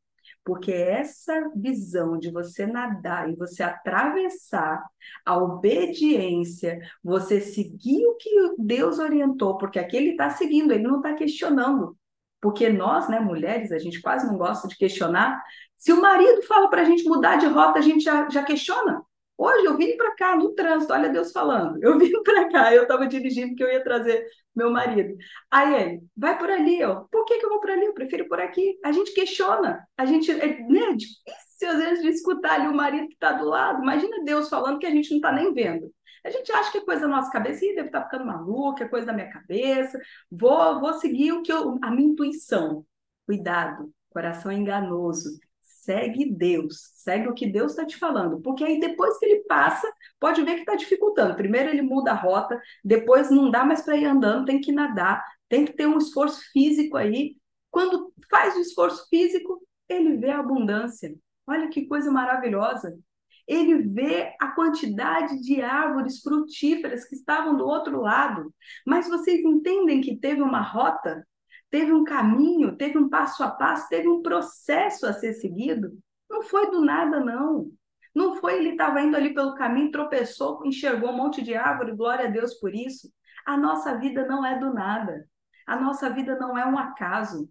[0.46, 4.80] Porque essa visão de você nadar e você atravessar
[5.24, 10.98] a obediência, você seguir o que Deus orientou, porque aqui ele está seguindo, ele não
[10.98, 11.98] está questionando.
[12.40, 15.42] Porque nós, né, mulheres, a gente quase não gosta de questionar.
[15.76, 19.02] Se o marido fala para a gente mudar de rota, a gente já, já questiona.
[19.38, 21.82] Hoje eu vim para cá no trânsito, olha Deus falando.
[21.82, 25.14] Eu vim para cá, eu estava dirigindo que eu ia trazer meu marido.
[25.50, 27.04] Aí ele, vai por ali, ó.
[27.10, 27.84] Por que, que eu vou por ali?
[27.84, 28.78] Eu prefiro por aqui.
[28.82, 33.08] A gente questiona, a gente é né, difícil às vezes de escutar ali o marido
[33.08, 33.82] que está do lado.
[33.82, 35.92] Imagina Deus falando que a gente não está nem vendo.
[36.24, 38.84] A gente acha que é coisa da nossa cabeça, e deve estar tá ficando maluca,
[38.84, 39.98] é coisa da minha cabeça.
[40.30, 42.84] Vou, vou seguir o que eu, a minha intuição.
[43.26, 45.38] Cuidado, coração enganoso
[45.86, 49.88] segue Deus, segue o que Deus está te falando, porque aí depois que ele passa,
[50.18, 51.36] pode ver que está dificultando.
[51.36, 55.24] Primeiro ele muda a rota, depois não dá mais para ir andando, tem que nadar,
[55.48, 57.36] tem que ter um esforço físico aí.
[57.70, 61.14] Quando faz o esforço físico, ele vê a abundância.
[61.46, 62.98] Olha que coisa maravilhosa.
[63.46, 68.52] Ele vê a quantidade de árvores frutíferas que estavam do outro lado.
[68.84, 71.24] Mas vocês entendem que teve uma rota
[71.70, 75.98] teve um caminho, teve um passo a passo, teve um processo a ser seguido.
[76.28, 77.70] Não foi do nada, não.
[78.14, 82.26] Não foi ele estava indo ali pelo caminho, tropeçou, enxergou um monte de árvore, glória
[82.26, 83.10] a Deus por isso.
[83.44, 85.28] A nossa vida não é do nada.
[85.66, 87.48] A nossa vida não é um acaso.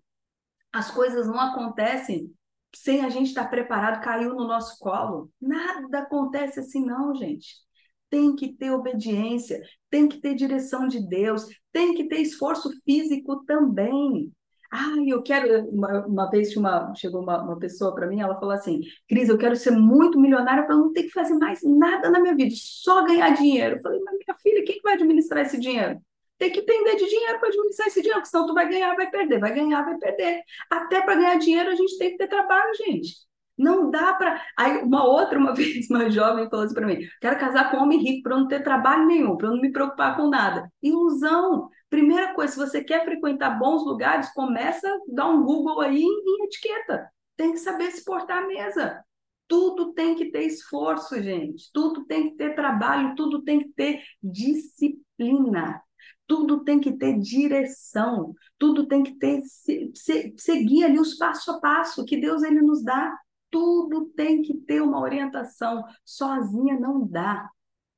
[0.73, 2.34] As coisas não acontecem
[2.75, 5.32] sem a gente estar preparado, caiu no nosso colo.
[5.39, 7.64] Nada acontece assim, não, gente
[8.09, 13.43] tem que ter obediência, tem que ter direção de Deus, tem que ter esforço físico
[13.45, 14.31] também.
[14.71, 15.69] Ah, eu quero.
[15.69, 19.37] Uma, uma vez uma, chegou uma, uma pessoa para mim, ela falou assim: Cris, eu
[19.37, 23.05] quero ser muito milionária para não ter que fazer mais nada na minha vida, só
[23.05, 23.77] ganhar dinheiro.
[23.77, 25.99] Eu falei, mas minha filha, quem que vai administrar esse dinheiro?
[26.37, 29.09] Tem que entender de dinheiro para administrar esse dinheiro, porque senão tu vai ganhar, vai
[29.09, 30.41] perder, vai ganhar, vai perder.
[30.69, 33.15] Até para ganhar dinheiro a gente tem que ter trabalho, gente.
[33.57, 34.41] Não dá para.
[34.57, 37.83] Aí, uma outra, uma vez, uma jovem falou assim para mim: quero casar com um
[37.83, 40.69] homem rico para não ter trabalho nenhum, para não me preocupar com nada.
[40.81, 41.69] Ilusão.
[41.89, 46.45] Primeira coisa, se você quer frequentar bons lugares, começa a dar um Google aí em,
[46.45, 47.09] etiqueta.
[47.37, 49.01] Tem que saber se portar à mesa.
[49.47, 51.69] Tudo tem que ter esforço, gente.
[51.71, 55.81] Tudo tem que ter trabalho, tudo tem que ter disciplina.
[56.27, 61.51] Tudo tem que ter direção, tudo tem que ter se, se, seguir ali os passo
[61.51, 63.15] a passo que Deus ele nos dá.
[63.55, 65.81] Tudo tem que ter uma orientação.
[66.03, 67.49] Sozinha não dá.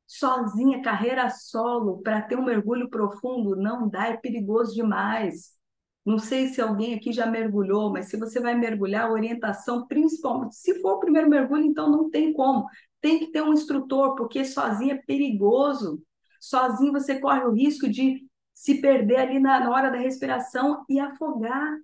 [0.06, 5.58] Sozinha, carreira solo, para ter um mergulho profundo, não dá, é perigoso demais.
[6.06, 10.80] Não sei se alguém aqui já mergulhou, mas se você vai mergulhar, orientação, principalmente, se
[10.80, 12.68] for o primeiro mergulho, então não tem como.
[13.02, 16.00] tem que ter um instrutor, porque sozinho é perigoso.
[16.40, 21.00] Sozinho você corre o risco de se perder ali na, na hora da respiração e
[21.00, 21.78] afogar.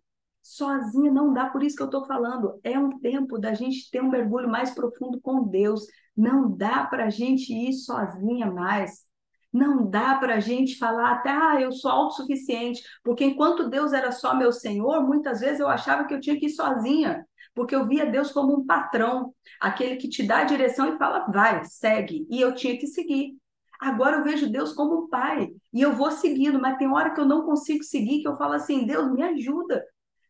[0.43, 2.59] Sozinho não dá, por isso que eu estou falando.
[2.63, 5.87] É um tempo da gente ter um mergulho mais profundo com Deus.
[6.15, 9.05] Não dá para a gente ir sozinha mais.
[9.53, 14.11] Não dá para a gente falar até, ah, eu sou autossuficiente, porque enquanto Deus era
[14.11, 17.85] só meu Senhor, muitas vezes eu achava que eu tinha que ir sozinha, porque eu
[17.87, 22.25] via Deus como um patrão, aquele que te dá a direção e fala, vai, segue,
[22.29, 23.37] e eu tinha que seguir.
[23.79, 27.21] Agora eu vejo Deus como um pai, e eu vou seguindo, mas tem hora que
[27.21, 29.83] eu não consigo seguir, que eu falo assim, Deus, me ajuda.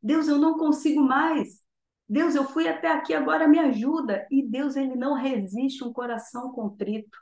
[0.04, 1.64] Deus, eu não consigo mais.
[2.08, 4.28] Deus, eu fui até aqui, agora me ajuda.
[4.30, 7.18] E Deus, ele não resiste um coração contrito.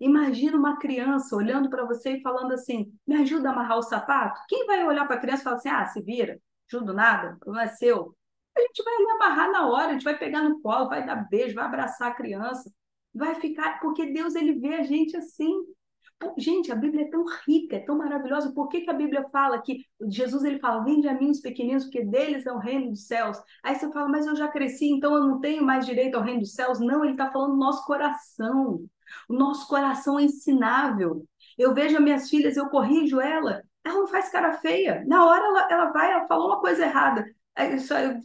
[0.00, 4.40] Imagina uma criança olhando para você e falando assim: me ajuda a amarrar o sapato.
[4.48, 6.40] Quem vai olhar para a criança e falar assim: ah, se vira,
[6.72, 8.16] ajudo nada, não é seu?
[8.56, 11.16] A gente vai ali amarrar na hora, a gente vai pegar no colo, vai dar
[11.28, 12.72] beijo, vai abraçar a criança,
[13.14, 15.52] vai ficar, porque Deus ele vê a gente assim.
[16.36, 18.52] Gente, a Bíblia é tão rica, é tão maravilhosa.
[18.52, 21.84] Por que, que a Bíblia fala que Jesus ele fala, vende a mim os pequeninos,
[21.84, 23.38] porque deles é o reino dos céus.
[23.62, 26.40] Aí você fala, mas eu já cresci, então eu não tenho mais direito ao reino
[26.40, 26.80] dos céus.
[26.80, 28.84] Não, ele está falando do nosso coração.
[29.28, 31.24] O nosso coração é ensinável.
[31.58, 35.04] Eu vejo as minhas filhas, eu corrijo ela, ela não faz cara feia.
[35.06, 37.24] Na hora ela, ela vai, ela falou uma coisa errada,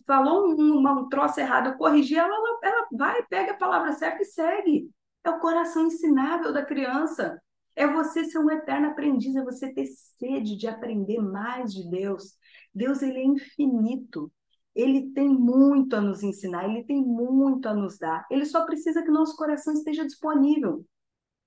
[0.07, 4.21] falou um, um troço errado, eu corrigi ela, ela, ela vai, pega a palavra certa
[4.23, 4.89] e segue.
[5.23, 7.39] É o coração ensinável da criança.
[7.79, 12.37] É você ser um eterno aprendiz, é você ter sede de aprender mais de Deus.
[12.75, 14.29] Deus ele é infinito.
[14.75, 18.27] Ele tem muito a nos ensinar, ele tem muito a nos dar.
[18.29, 20.85] Ele só precisa que nosso coração esteja disponível,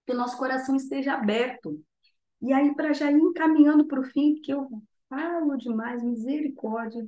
[0.06, 1.78] que nosso coração esteja aberto.
[2.40, 4.66] E aí, para já ir encaminhando para o fim, que eu
[5.10, 7.06] falo demais, misericórdia.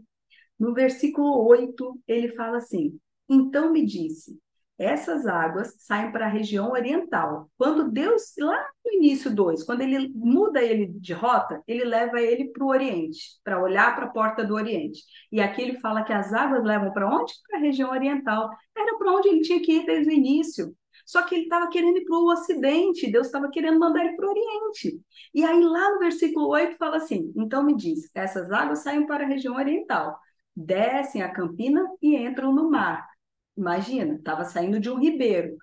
[0.58, 4.38] No versículo 8, ele fala assim: Então me disse,
[4.78, 7.48] essas águas saem para a região oriental.
[7.56, 12.48] Quando Deus, lá no início 2, quando ele muda ele de rota, ele leva ele
[12.48, 15.02] para o Oriente, para olhar para a porta do Oriente.
[15.30, 17.32] E aqui ele fala que as águas levam para onde?
[17.48, 18.50] Para a região oriental.
[18.76, 20.74] Era para onde ele tinha que ir desde o início.
[21.06, 24.26] Só que ele estava querendo ir para o Ocidente, Deus estava querendo mandar ele para
[24.26, 25.00] o Oriente.
[25.34, 29.24] E aí, lá no versículo 8, fala assim: Então me diz, essas águas saem para
[29.24, 30.18] a região oriental,
[30.56, 33.13] descem a campina e entram no mar
[33.56, 35.56] Imagina, estava saindo de um ribeiro.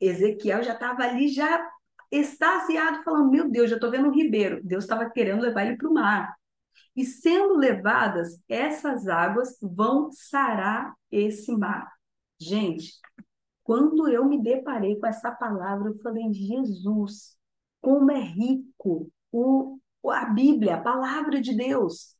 [0.00, 1.70] Ezequiel já estava ali, já
[2.10, 4.60] extasiado, falando: Meu Deus, já estou vendo um ribeiro.
[4.62, 6.34] Deus estava querendo levar ele para o mar.
[6.96, 11.90] E sendo levadas, essas águas vão sarar esse mar.
[12.38, 12.92] Gente,
[13.62, 17.36] quando eu me deparei com essa palavra, eu falei: Jesus,
[17.80, 19.78] como é rico o,
[20.10, 22.14] a Bíblia, a palavra de Deus.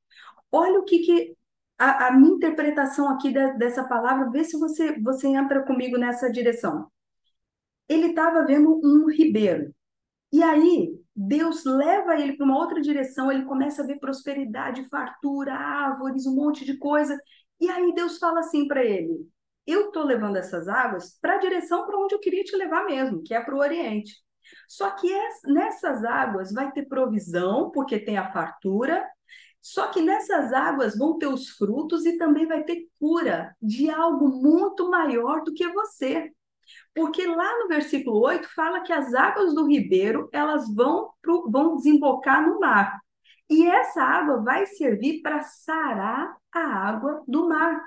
[0.51, 1.34] Olha o que, que
[1.79, 6.31] a, a minha interpretação aqui de, dessa palavra, vê se você, você entra comigo nessa
[6.31, 6.89] direção.
[7.89, 9.75] Ele estava vendo um ribeiro.
[10.33, 15.55] E aí, Deus leva ele para uma outra direção, ele começa a ver prosperidade, fartura,
[15.55, 17.17] árvores, um monte de coisa.
[17.61, 19.29] E aí Deus fala assim para ele:
[19.67, 23.23] Eu estou levando essas águas para a direção para onde eu queria te levar mesmo,
[23.23, 24.13] que é para o Oriente.
[24.69, 25.09] Só que
[25.45, 29.07] nessas águas vai ter provisão, porque tem a fartura,
[29.65, 34.29] só que nessas águas vão ter os frutos e também vai ter cura de algo
[34.29, 36.31] muito maior do que você.
[36.95, 41.77] Porque lá no versículo 8 fala que as águas do ribeiro, elas vão pro, vão
[41.77, 43.01] desembocar no mar.
[43.49, 47.83] E essa água vai servir para sarar a água do mar.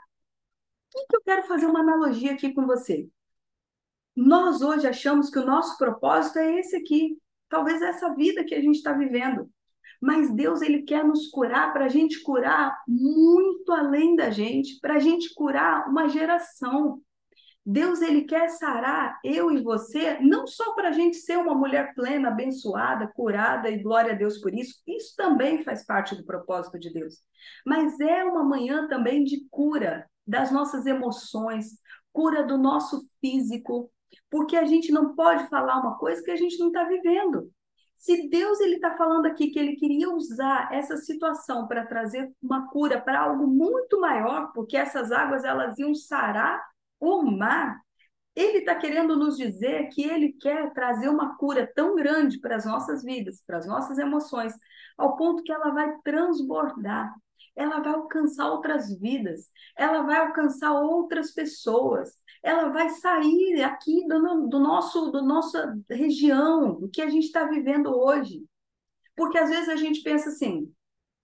[0.95, 3.07] O que eu quero fazer uma analogia aqui com você?
[4.15, 8.61] Nós hoje achamos que o nosso propósito é esse aqui, talvez essa vida que a
[8.61, 9.47] gente está vivendo.
[10.01, 14.95] Mas Deus ele quer nos curar para a gente curar muito além da gente, para
[14.95, 17.01] a gente curar uma geração.
[17.69, 21.93] Deus ele quer sarar eu e você, não só para a gente ser uma mulher
[21.93, 24.75] plena, abençoada, curada e glória a Deus por isso.
[24.87, 27.15] Isso também faz parte do propósito de Deus.
[27.65, 31.77] Mas é uma manhã também de cura das nossas emoções,
[32.13, 33.91] cura do nosso físico,
[34.29, 37.51] porque a gente não pode falar uma coisa que a gente não está vivendo.
[37.97, 42.69] Se Deus ele está falando aqui que ele queria usar essa situação para trazer uma
[42.69, 46.63] cura para algo muito maior, porque essas águas elas iam sarar
[46.99, 47.81] o mar,
[48.35, 52.65] ele está querendo nos dizer que ele quer trazer uma cura tão grande para as
[52.65, 54.53] nossas vidas, para as nossas emoções,
[54.95, 57.11] ao ponto que ela vai transbordar,
[57.57, 64.47] ela vai alcançar outras vidas, ela vai alcançar outras pessoas, ela vai sair aqui do,
[64.47, 68.45] do nosso do nossa região, do que a gente está vivendo hoje.
[69.15, 70.71] Porque às vezes a gente pensa assim,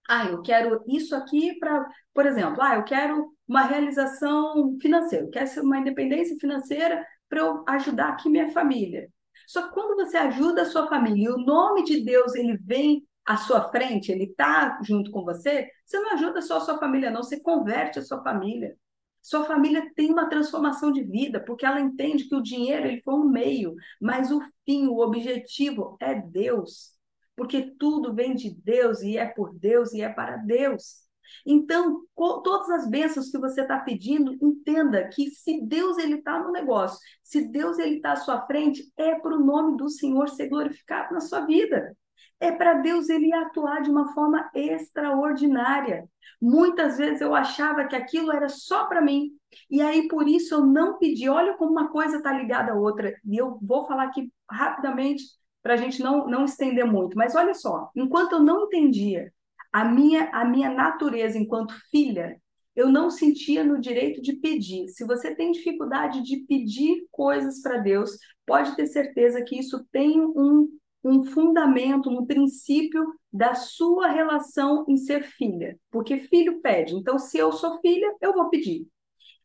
[0.09, 5.29] ah, eu quero isso aqui para, por exemplo, ah, eu quero uma realização financeira, eu
[5.29, 9.09] quero uma independência financeira para eu ajudar aqui minha família.
[9.47, 13.05] Só que quando você ajuda a sua família e o nome de Deus ele vem
[13.25, 17.11] à sua frente, ele está junto com você, você não ajuda só a sua família,
[17.11, 18.77] não, você converte a sua família.
[19.21, 23.13] Sua família tem uma transformação de vida, porque ela entende que o dinheiro ele foi
[23.13, 26.91] um meio, mas o fim, o objetivo é Deus.
[27.35, 31.03] Porque tudo vem de Deus e é por Deus e é para Deus.
[31.45, 36.51] Então, todas as bênçãos que você está pedindo, entenda que se Deus ele está no
[36.51, 40.49] negócio, se Deus ele está à sua frente, é para o nome do Senhor ser
[40.49, 41.95] glorificado na sua vida.
[42.43, 46.09] É para Deus ele atuar de uma forma extraordinária.
[46.41, 49.31] Muitas vezes eu achava que aquilo era só para mim.
[49.71, 51.29] E aí, por isso, eu não pedi.
[51.29, 53.15] Olha como uma coisa está ligada à outra.
[53.25, 55.23] E eu vou falar aqui rapidamente
[55.61, 57.17] para a gente não, não estender muito.
[57.17, 59.31] Mas olha só, enquanto eu não entendia
[59.71, 62.37] a minha, a minha natureza enquanto filha,
[62.75, 64.89] eu não sentia no direito de pedir.
[64.89, 70.19] Se você tem dificuldade de pedir coisas para Deus, pode ter certeza que isso tem
[70.19, 70.67] um,
[71.03, 75.77] um fundamento, um princípio da sua relação em ser filha.
[75.91, 76.95] Porque filho pede.
[76.95, 78.87] Então, se eu sou filha, eu vou pedir.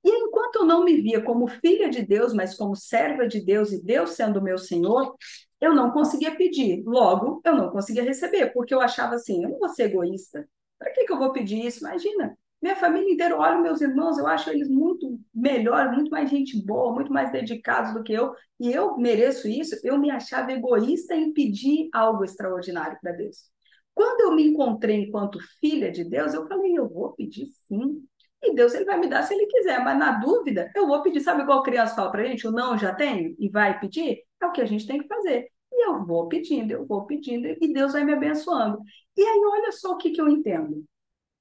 [0.04, 3.72] E enquanto eu não me via como filha de Deus, mas como serva de Deus
[3.72, 5.14] e Deus sendo meu Senhor,
[5.61, 6.82] eu não conseguia pedir.
[6.86, 10.48] Logo, eu não conseguia receber, porque eu achava assim: eu não vou ser egoísta.
[10.78, 11.80] Para que, que eu vou pedir isso?
[11.80, 16.61] Imagina, minha família inteira olha meus irmãos, eu acho eles muito melhor, muito mais gente
[16.64, 19.76] boa, muito mais dedicados do que eu, e eu mereço isso.
[19.84, 23.44] Eu me achava egoísta em pedir algo extraordinário para Deus.
[23.94, 28.02] Quando eu me encontrei enquanto filha de Deus, eu falei: eu vou pedir sim.
[28.42, 31.20] E Deus ele vai me dar se ele quiser, mas na dúvida, eu vou pedir,
[31.20, 34.18] sabe igual criança fala para a gente, o não já tenho e vai pedir?
[34.40, 35.48] É o que a gente tem que fazer.
[35.72, 38.78] E eu vou pedindo, eu vou pedindo, e Deus vai me abençoando.
[39.16, 40.84] E aí, olha só o que, que eu entendo.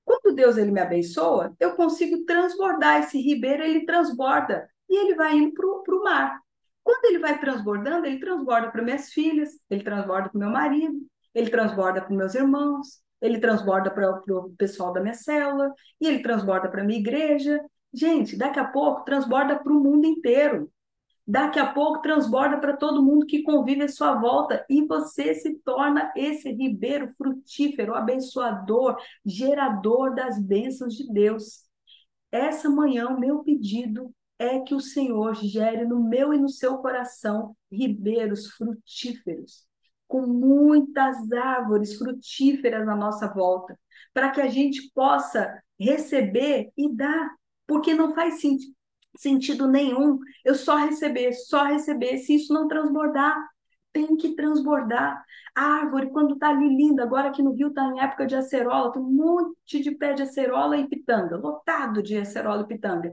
[0.08, 5.36] Quando Deus ele me abençoa, eu consigo transbordar esse ribeiro, ele transborda e ele vai
[5.36, 6.40] indo para o mar.
[6.82, 10.98] Quando ele vai transbordando, ele transborda para minhas filhas, ele transborda para meu marido,
[11.36, 16.20] ele transborda para meus irmãos, ele transborda para o pessoal da minha célula, e ele
[16.20, 17.62] transborda para minha igreja.
[17.94, 20.72] Gente, daqui a pouco transborda para o mundo inteiro.
[21.28, 25.56] Daqui a pouco transborda para todo mundo que convive à sua volta e você se
[25.56, 31.66] torna esse ribeiro frutífero, abençoador, gerador das bênçãos de Deus.
[32.32, 34.10] Essa manhã, o meu pedido
[34.40, 39.66] é que o Senhor gere no meu e no seu coração ribeiros frutíferos,
[40.08, 43.78] com muitas árvores frutíferas na nossa volta,
[44.14, 48.40] para que a gente possa receber e dar, porque não faz
[49.22, 53.36] sentido nenhum eu só receber, só receber, se isso não transbordar,
[53.92, 55.24] tem que transbordar.
[55.56, 58.92] A árvore, quando está ali linda, agora aqui no Rio está em época de acerola,
[58.92, 63.12] tem um monte de pé de acerola e pitanga, lotado de acerola e pitanga.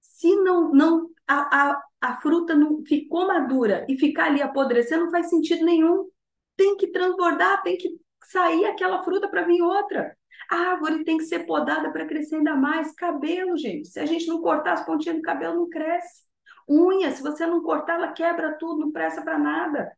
[0.00, 5.10] Se não, não a, a, a fruta não ficou madura e ficar ali apodrecendo, não
[5.10, 6.08] faz sentido nenhum.
[6.56, 7.88] Tem que transbordar, tem que
[8.24, 10.16] sair aquela fruta para vir outra.
[10.48, 12.92] A árvore tem que ser podada para crescer ainda mais.
[12.92, 13.88] Cabelo, gente.
[13.88, 16.24] Se a gente não cortar as pontinhas do cabelo, não cresce.
[16.68, 19.90] Unha, se você não cortar, ela quebra tudo, não presta para nada.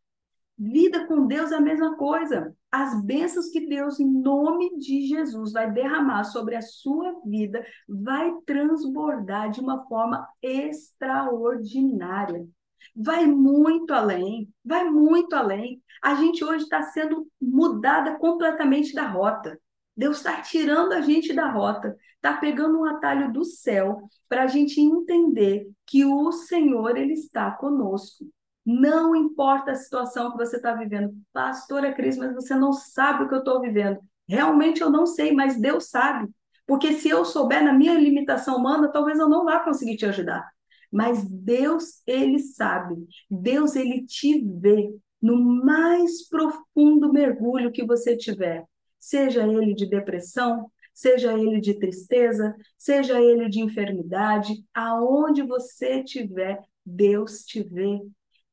[0.58, 2.54] Vida com Deus é a mesma coisa.
[2.70, 8.32] As bênçãos que Deus, em nome de Jesus, vai derramar sobre a sua vida, vai
[8.46, 12.46] transbordar de uma forma extraordinária.
[12.94, 15.82] Vai muito além, vai muito além.
[16.02, 19.58] A gente hoje está sendo mudada completamente da rota.
[20.02, 24.46] Deus está tirando a gente da rota, está pegando um atalho do céu para a
[24.48, 28.24] gente entender que o Senhor ele está conosco.
[28.66, 33.28] Não importa a situação que você está vivendo, pastora Cris, mas você não sabe o
[33.28, 34.00] que eu estou vivendo.
[34.28, 36.28] Realmente eu não sei, mas Deus sabe.
[36.66, 40.50] Porque se eu souber na minha limitação humana, talvez eu não vá conseguir te ajudar.
[40.90, 42.96] Mas Deus, ele sabe.
[43.30, 44.92] Deus, ele te vê
[45.22, 48.66] no mais profundo mergulho que você tiver
[49.02, 56.60] seja ele de depressão, seja ele de tristeza, seja ele de enfermidade, aonde você estiver,
[56.86, 58.00] Deus te vê.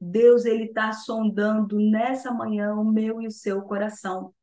[0.01, 4.33] Deus ele está sondando nessa manhã o meu e o seu coração.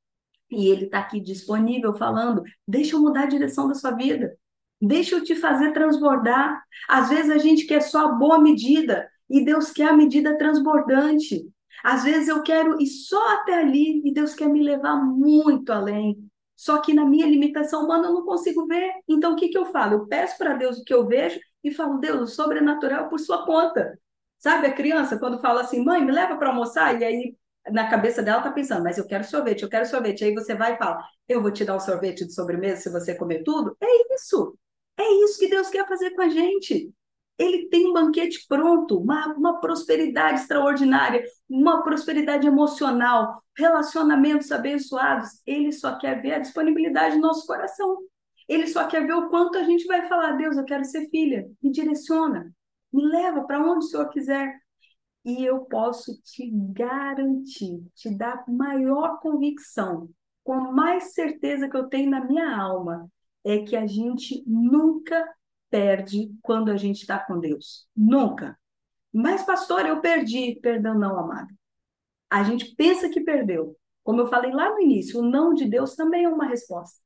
[0.48, 4.38] E ele está aqui disponível falando: deixa eu mudar a direção da sua vida.
[4.80, 6.62] Deixa eu te fazer transbordar.
[6.88, 11.50] Às vezes a gente quer só a boa medida e Deus quer a medida transbordante.
[11.84, 16.16] Às vezes eu quero ir só até ali e Deus quer me levar muito além.
[16.56, 18.92] Só que na minha limitação humana eu não consigo ver.
[19.08, 19.94] Então o que, que eu falo?
[19.94, 23.20] Eu peço para Deus o que eu vejo e falo, Deus, o sobrenatural é por
[23.20, 23.98] sua conta.
[24.38, 27.00] Sabe a criança quando fala assim, mãe, me leva para almoçar?
[27.00, 27.36] E aí
[27.70, 30.24] na cabeça dela tá pensando, mas eu quero sorvete, eu quero sorvete.
[30.24, 33.14] Aí você vai e fala, eu vou te dar um sorvete de sobremesa se você
[33.14, 33.76] comer tudo.
[33.80, 34.56] É isso.
[34.98, 36.92] É isso que Deus quer fazer com a gente.
[37.38, 45.42] Ele tem um banquete pronto, uma, uma prosperidade extraordinária, uma prosperidade emocional, relacionamentos abençoados.
[45.46, 47.98] Ele só quer ver a disponibilidade do nosso coração.
[48.48, 51.46] Ele só quer ver o quanto a gente vai falar: Deus, eu quero ser filha,
[51.62, 52.50] me direciona,
[52.92, 54.54] me leva para onde o Senhor quiser.
[55.24, 60.08] E eu posso te garantir, te dar maior convicção,
[60.44, 63.10] com mais certeza que eu tenho na minha alma,
[63.44, 65.28] é que a gente nunca
[65.76, 67.86] perde quando a gente está com Deus.
[67.94, 68.58] Nunca.
[69.12, 70.58] Mas, pastor, eu perdi.
[70.62, 71.48] Perdão, não, amado.
[72.30, 73.76] A gente pensa que perdeu.
[74.02, 76.98] Como eu falei lá no início, o não de Deus também é uma resposta.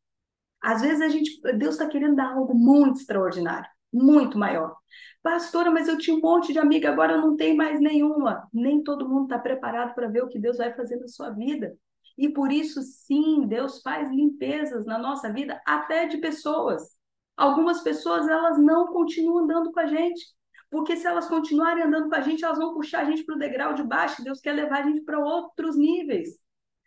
[0.62, 4.76] Às vezes a gente, Deus está querendo dar algo muito extraordinário, muito maior.
[5.20, 8.48] Pastora, mas eu tinha um monte de amiga, agora não tem mais nenhuma.
[8.52, 11.76] Nem todo mundo está preparado para ver o que Deus vai fazer na sua vida.
[12.16, 16.99] E por isso, sim, Deus faz limpezas na nossa vida, até de pessoas.
[17.40, 20.26] Algumas pessoas, elas não continuam andando com a gente.
[20.70, 23.38] Porque se elas continuarem andando com a gente, elas vão puxar a gente para o
[23.38, 24.22] degrau de baixo.
[24.22, 26.38] Deus quer levar a gente para outros níveis.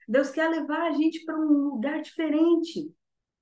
[0.07, 2.93] Deus quer levar a gente para um lugar diferente.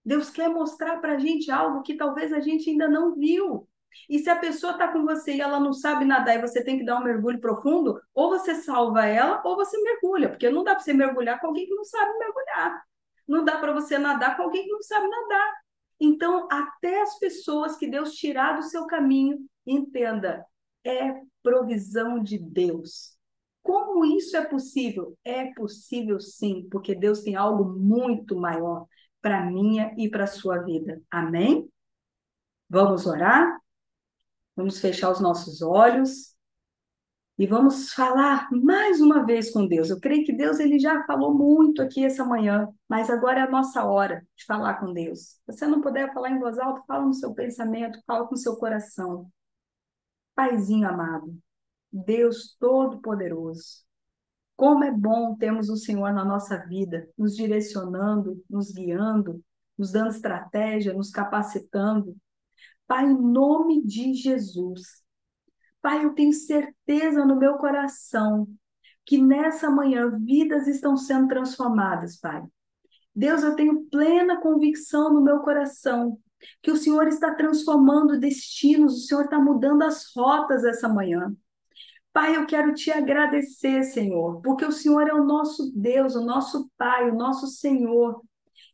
[0.05, 3.67] Deus quer mostrar para a gente algo que talvez a gente ainda não viu.
[4.09, 6.77] E se a pessoa está com você e ela não sabe nadar e você tem
[6.77, 10.75] que dar um mergulho profundo, ou você salva ela ou você mergulha, porque não dá
[10.75, 12.81] para você mergulhar com alguém que não sabe mergulhar.
[13.27, 15.61] Não dá para você nadar com alguém que não sabe nadar.
[16.03, 20.43] Então, até as pessoas que Deus tirar do seu caminho, entenda,
[20.83, 23.15] é provisão de Deus.
[23.61, 25.15] Como isso é possível?
[25.23, 28.87] É possível sim, porque Deus tem algo muito maior
[29.21, 30.99] para minha e para sua vida.
[31.11, 31.69] Amém?
[32.67, 33.61] Vamos orar?
[34.55, 36.30] Vamos fechar os nossos olhos
[37.41, 39.89] e vamos falar mais uma vez com Deus.
[39.89, 43.49] Eu creio que Deus ele já falou muito aqui essa manhã, mas agora é a
[43.49, 45.19] nossa hora de falar com Deus.
[45.21, 48.57] Se você não puder falar em voz alta, fala no seu pensamento, fala com seu
[48.57, 49.27] coração.
[50.35, 51.35] Paizinho amado,
[51.91, 53.85] Deus Todo-Poderoso,
[54.55, 59.43] como é bom termos o Senhor na nossa vida, nos direcionando, nos guiando,
[59.75, 62.15] nos dando estratégia, nos capacitando.
[62.85, 65.01] Pai, em nome de Jesus,
[65.81, 68.47] Pai, eu tenho certeza no meu coração
[69.05, 72.43] que nessa manhã vidas estão sendo transformadas, Pai.
[73.15, 76.17] Deus, eu tenho plena convicção no meu coração
[76.61, 81.35] que o Senhor está transformando destinos, o Senhor está mudando as rotas essa manhã.
[82.13, 86.69] Pai, eu quero te agradecer, Senhor, porque o Senhor é o nosso Deus, o nosso
[86.77, 88.21] Pai, o nosso Senhor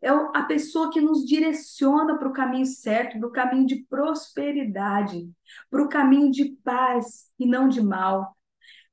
[0.02, 5.30] é a pessoa que nos direciona para o caminho certo, para o caminho de prosperidade,
[5.70, 8.36] para o caminho de paz e não de mal.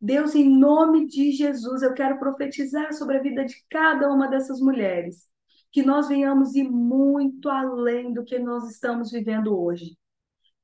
[0.00, 4.60] Deus, em nome de Jesus, eu quero profetizar sobre a vida de cada uma dessas
[4.60, 5.26] mulheres,
[5.72, 9.96] que nós venhamos ir muito além do que nós estamos vivendo hoje.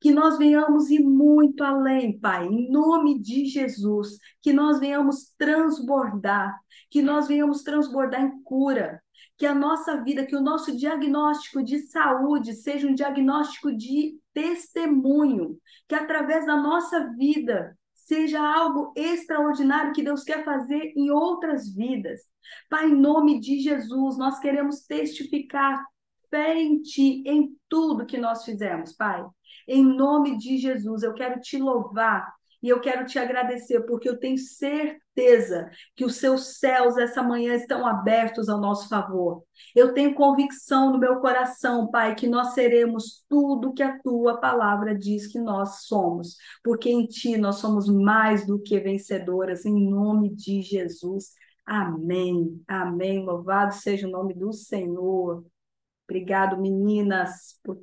[0.00, 4.18] Que nós venhamos ir muito além, Pai, em nome de Jesus.
[4.40, 6.58] Que nós venhamos transbordar,
[6.90, 9.02] que nós venhamos transbordar em cura,
[9.40, 15.58] que a nossa vida, que o nosso diagnóstico de saúde seja um diagnóstico de testemunho,
[15.88, 22.20] que através da nossa vida seja algo extraordinário que Deus quer fazer em outras vidas.
[22.68, 25.82] Pai, em nome de Jesus, nós queremos testificar
[26.28, 29.24] fé em Ti, em tudo que nós fizemos, Pai.
[29.66, 32.30] Em nome de Jesus, eu quero te louvar
[32.62, 37.54] e eu quero te agradecer, porque eu tenho certeza que os seus céus essa manhã
[37.54, 39.42] estão abertos ao nosso favor.
[39.74, 44.94] Eu tenho convicção no meu coração, Pai, que nós seremos tudo que a tua palavra
[44.94, 50.34] diz que nós somos, porque em ti nós somos mais do que vencedoras, em nome
[50.34, 51.32] de Jesus.
[51.64, 52.62] Amém.
[52.66, 53.24] Amém.
[53.24, 55.44] Louvado seja o nome do Senhor.
[56.10, 57.76] Obrigado, meninas, por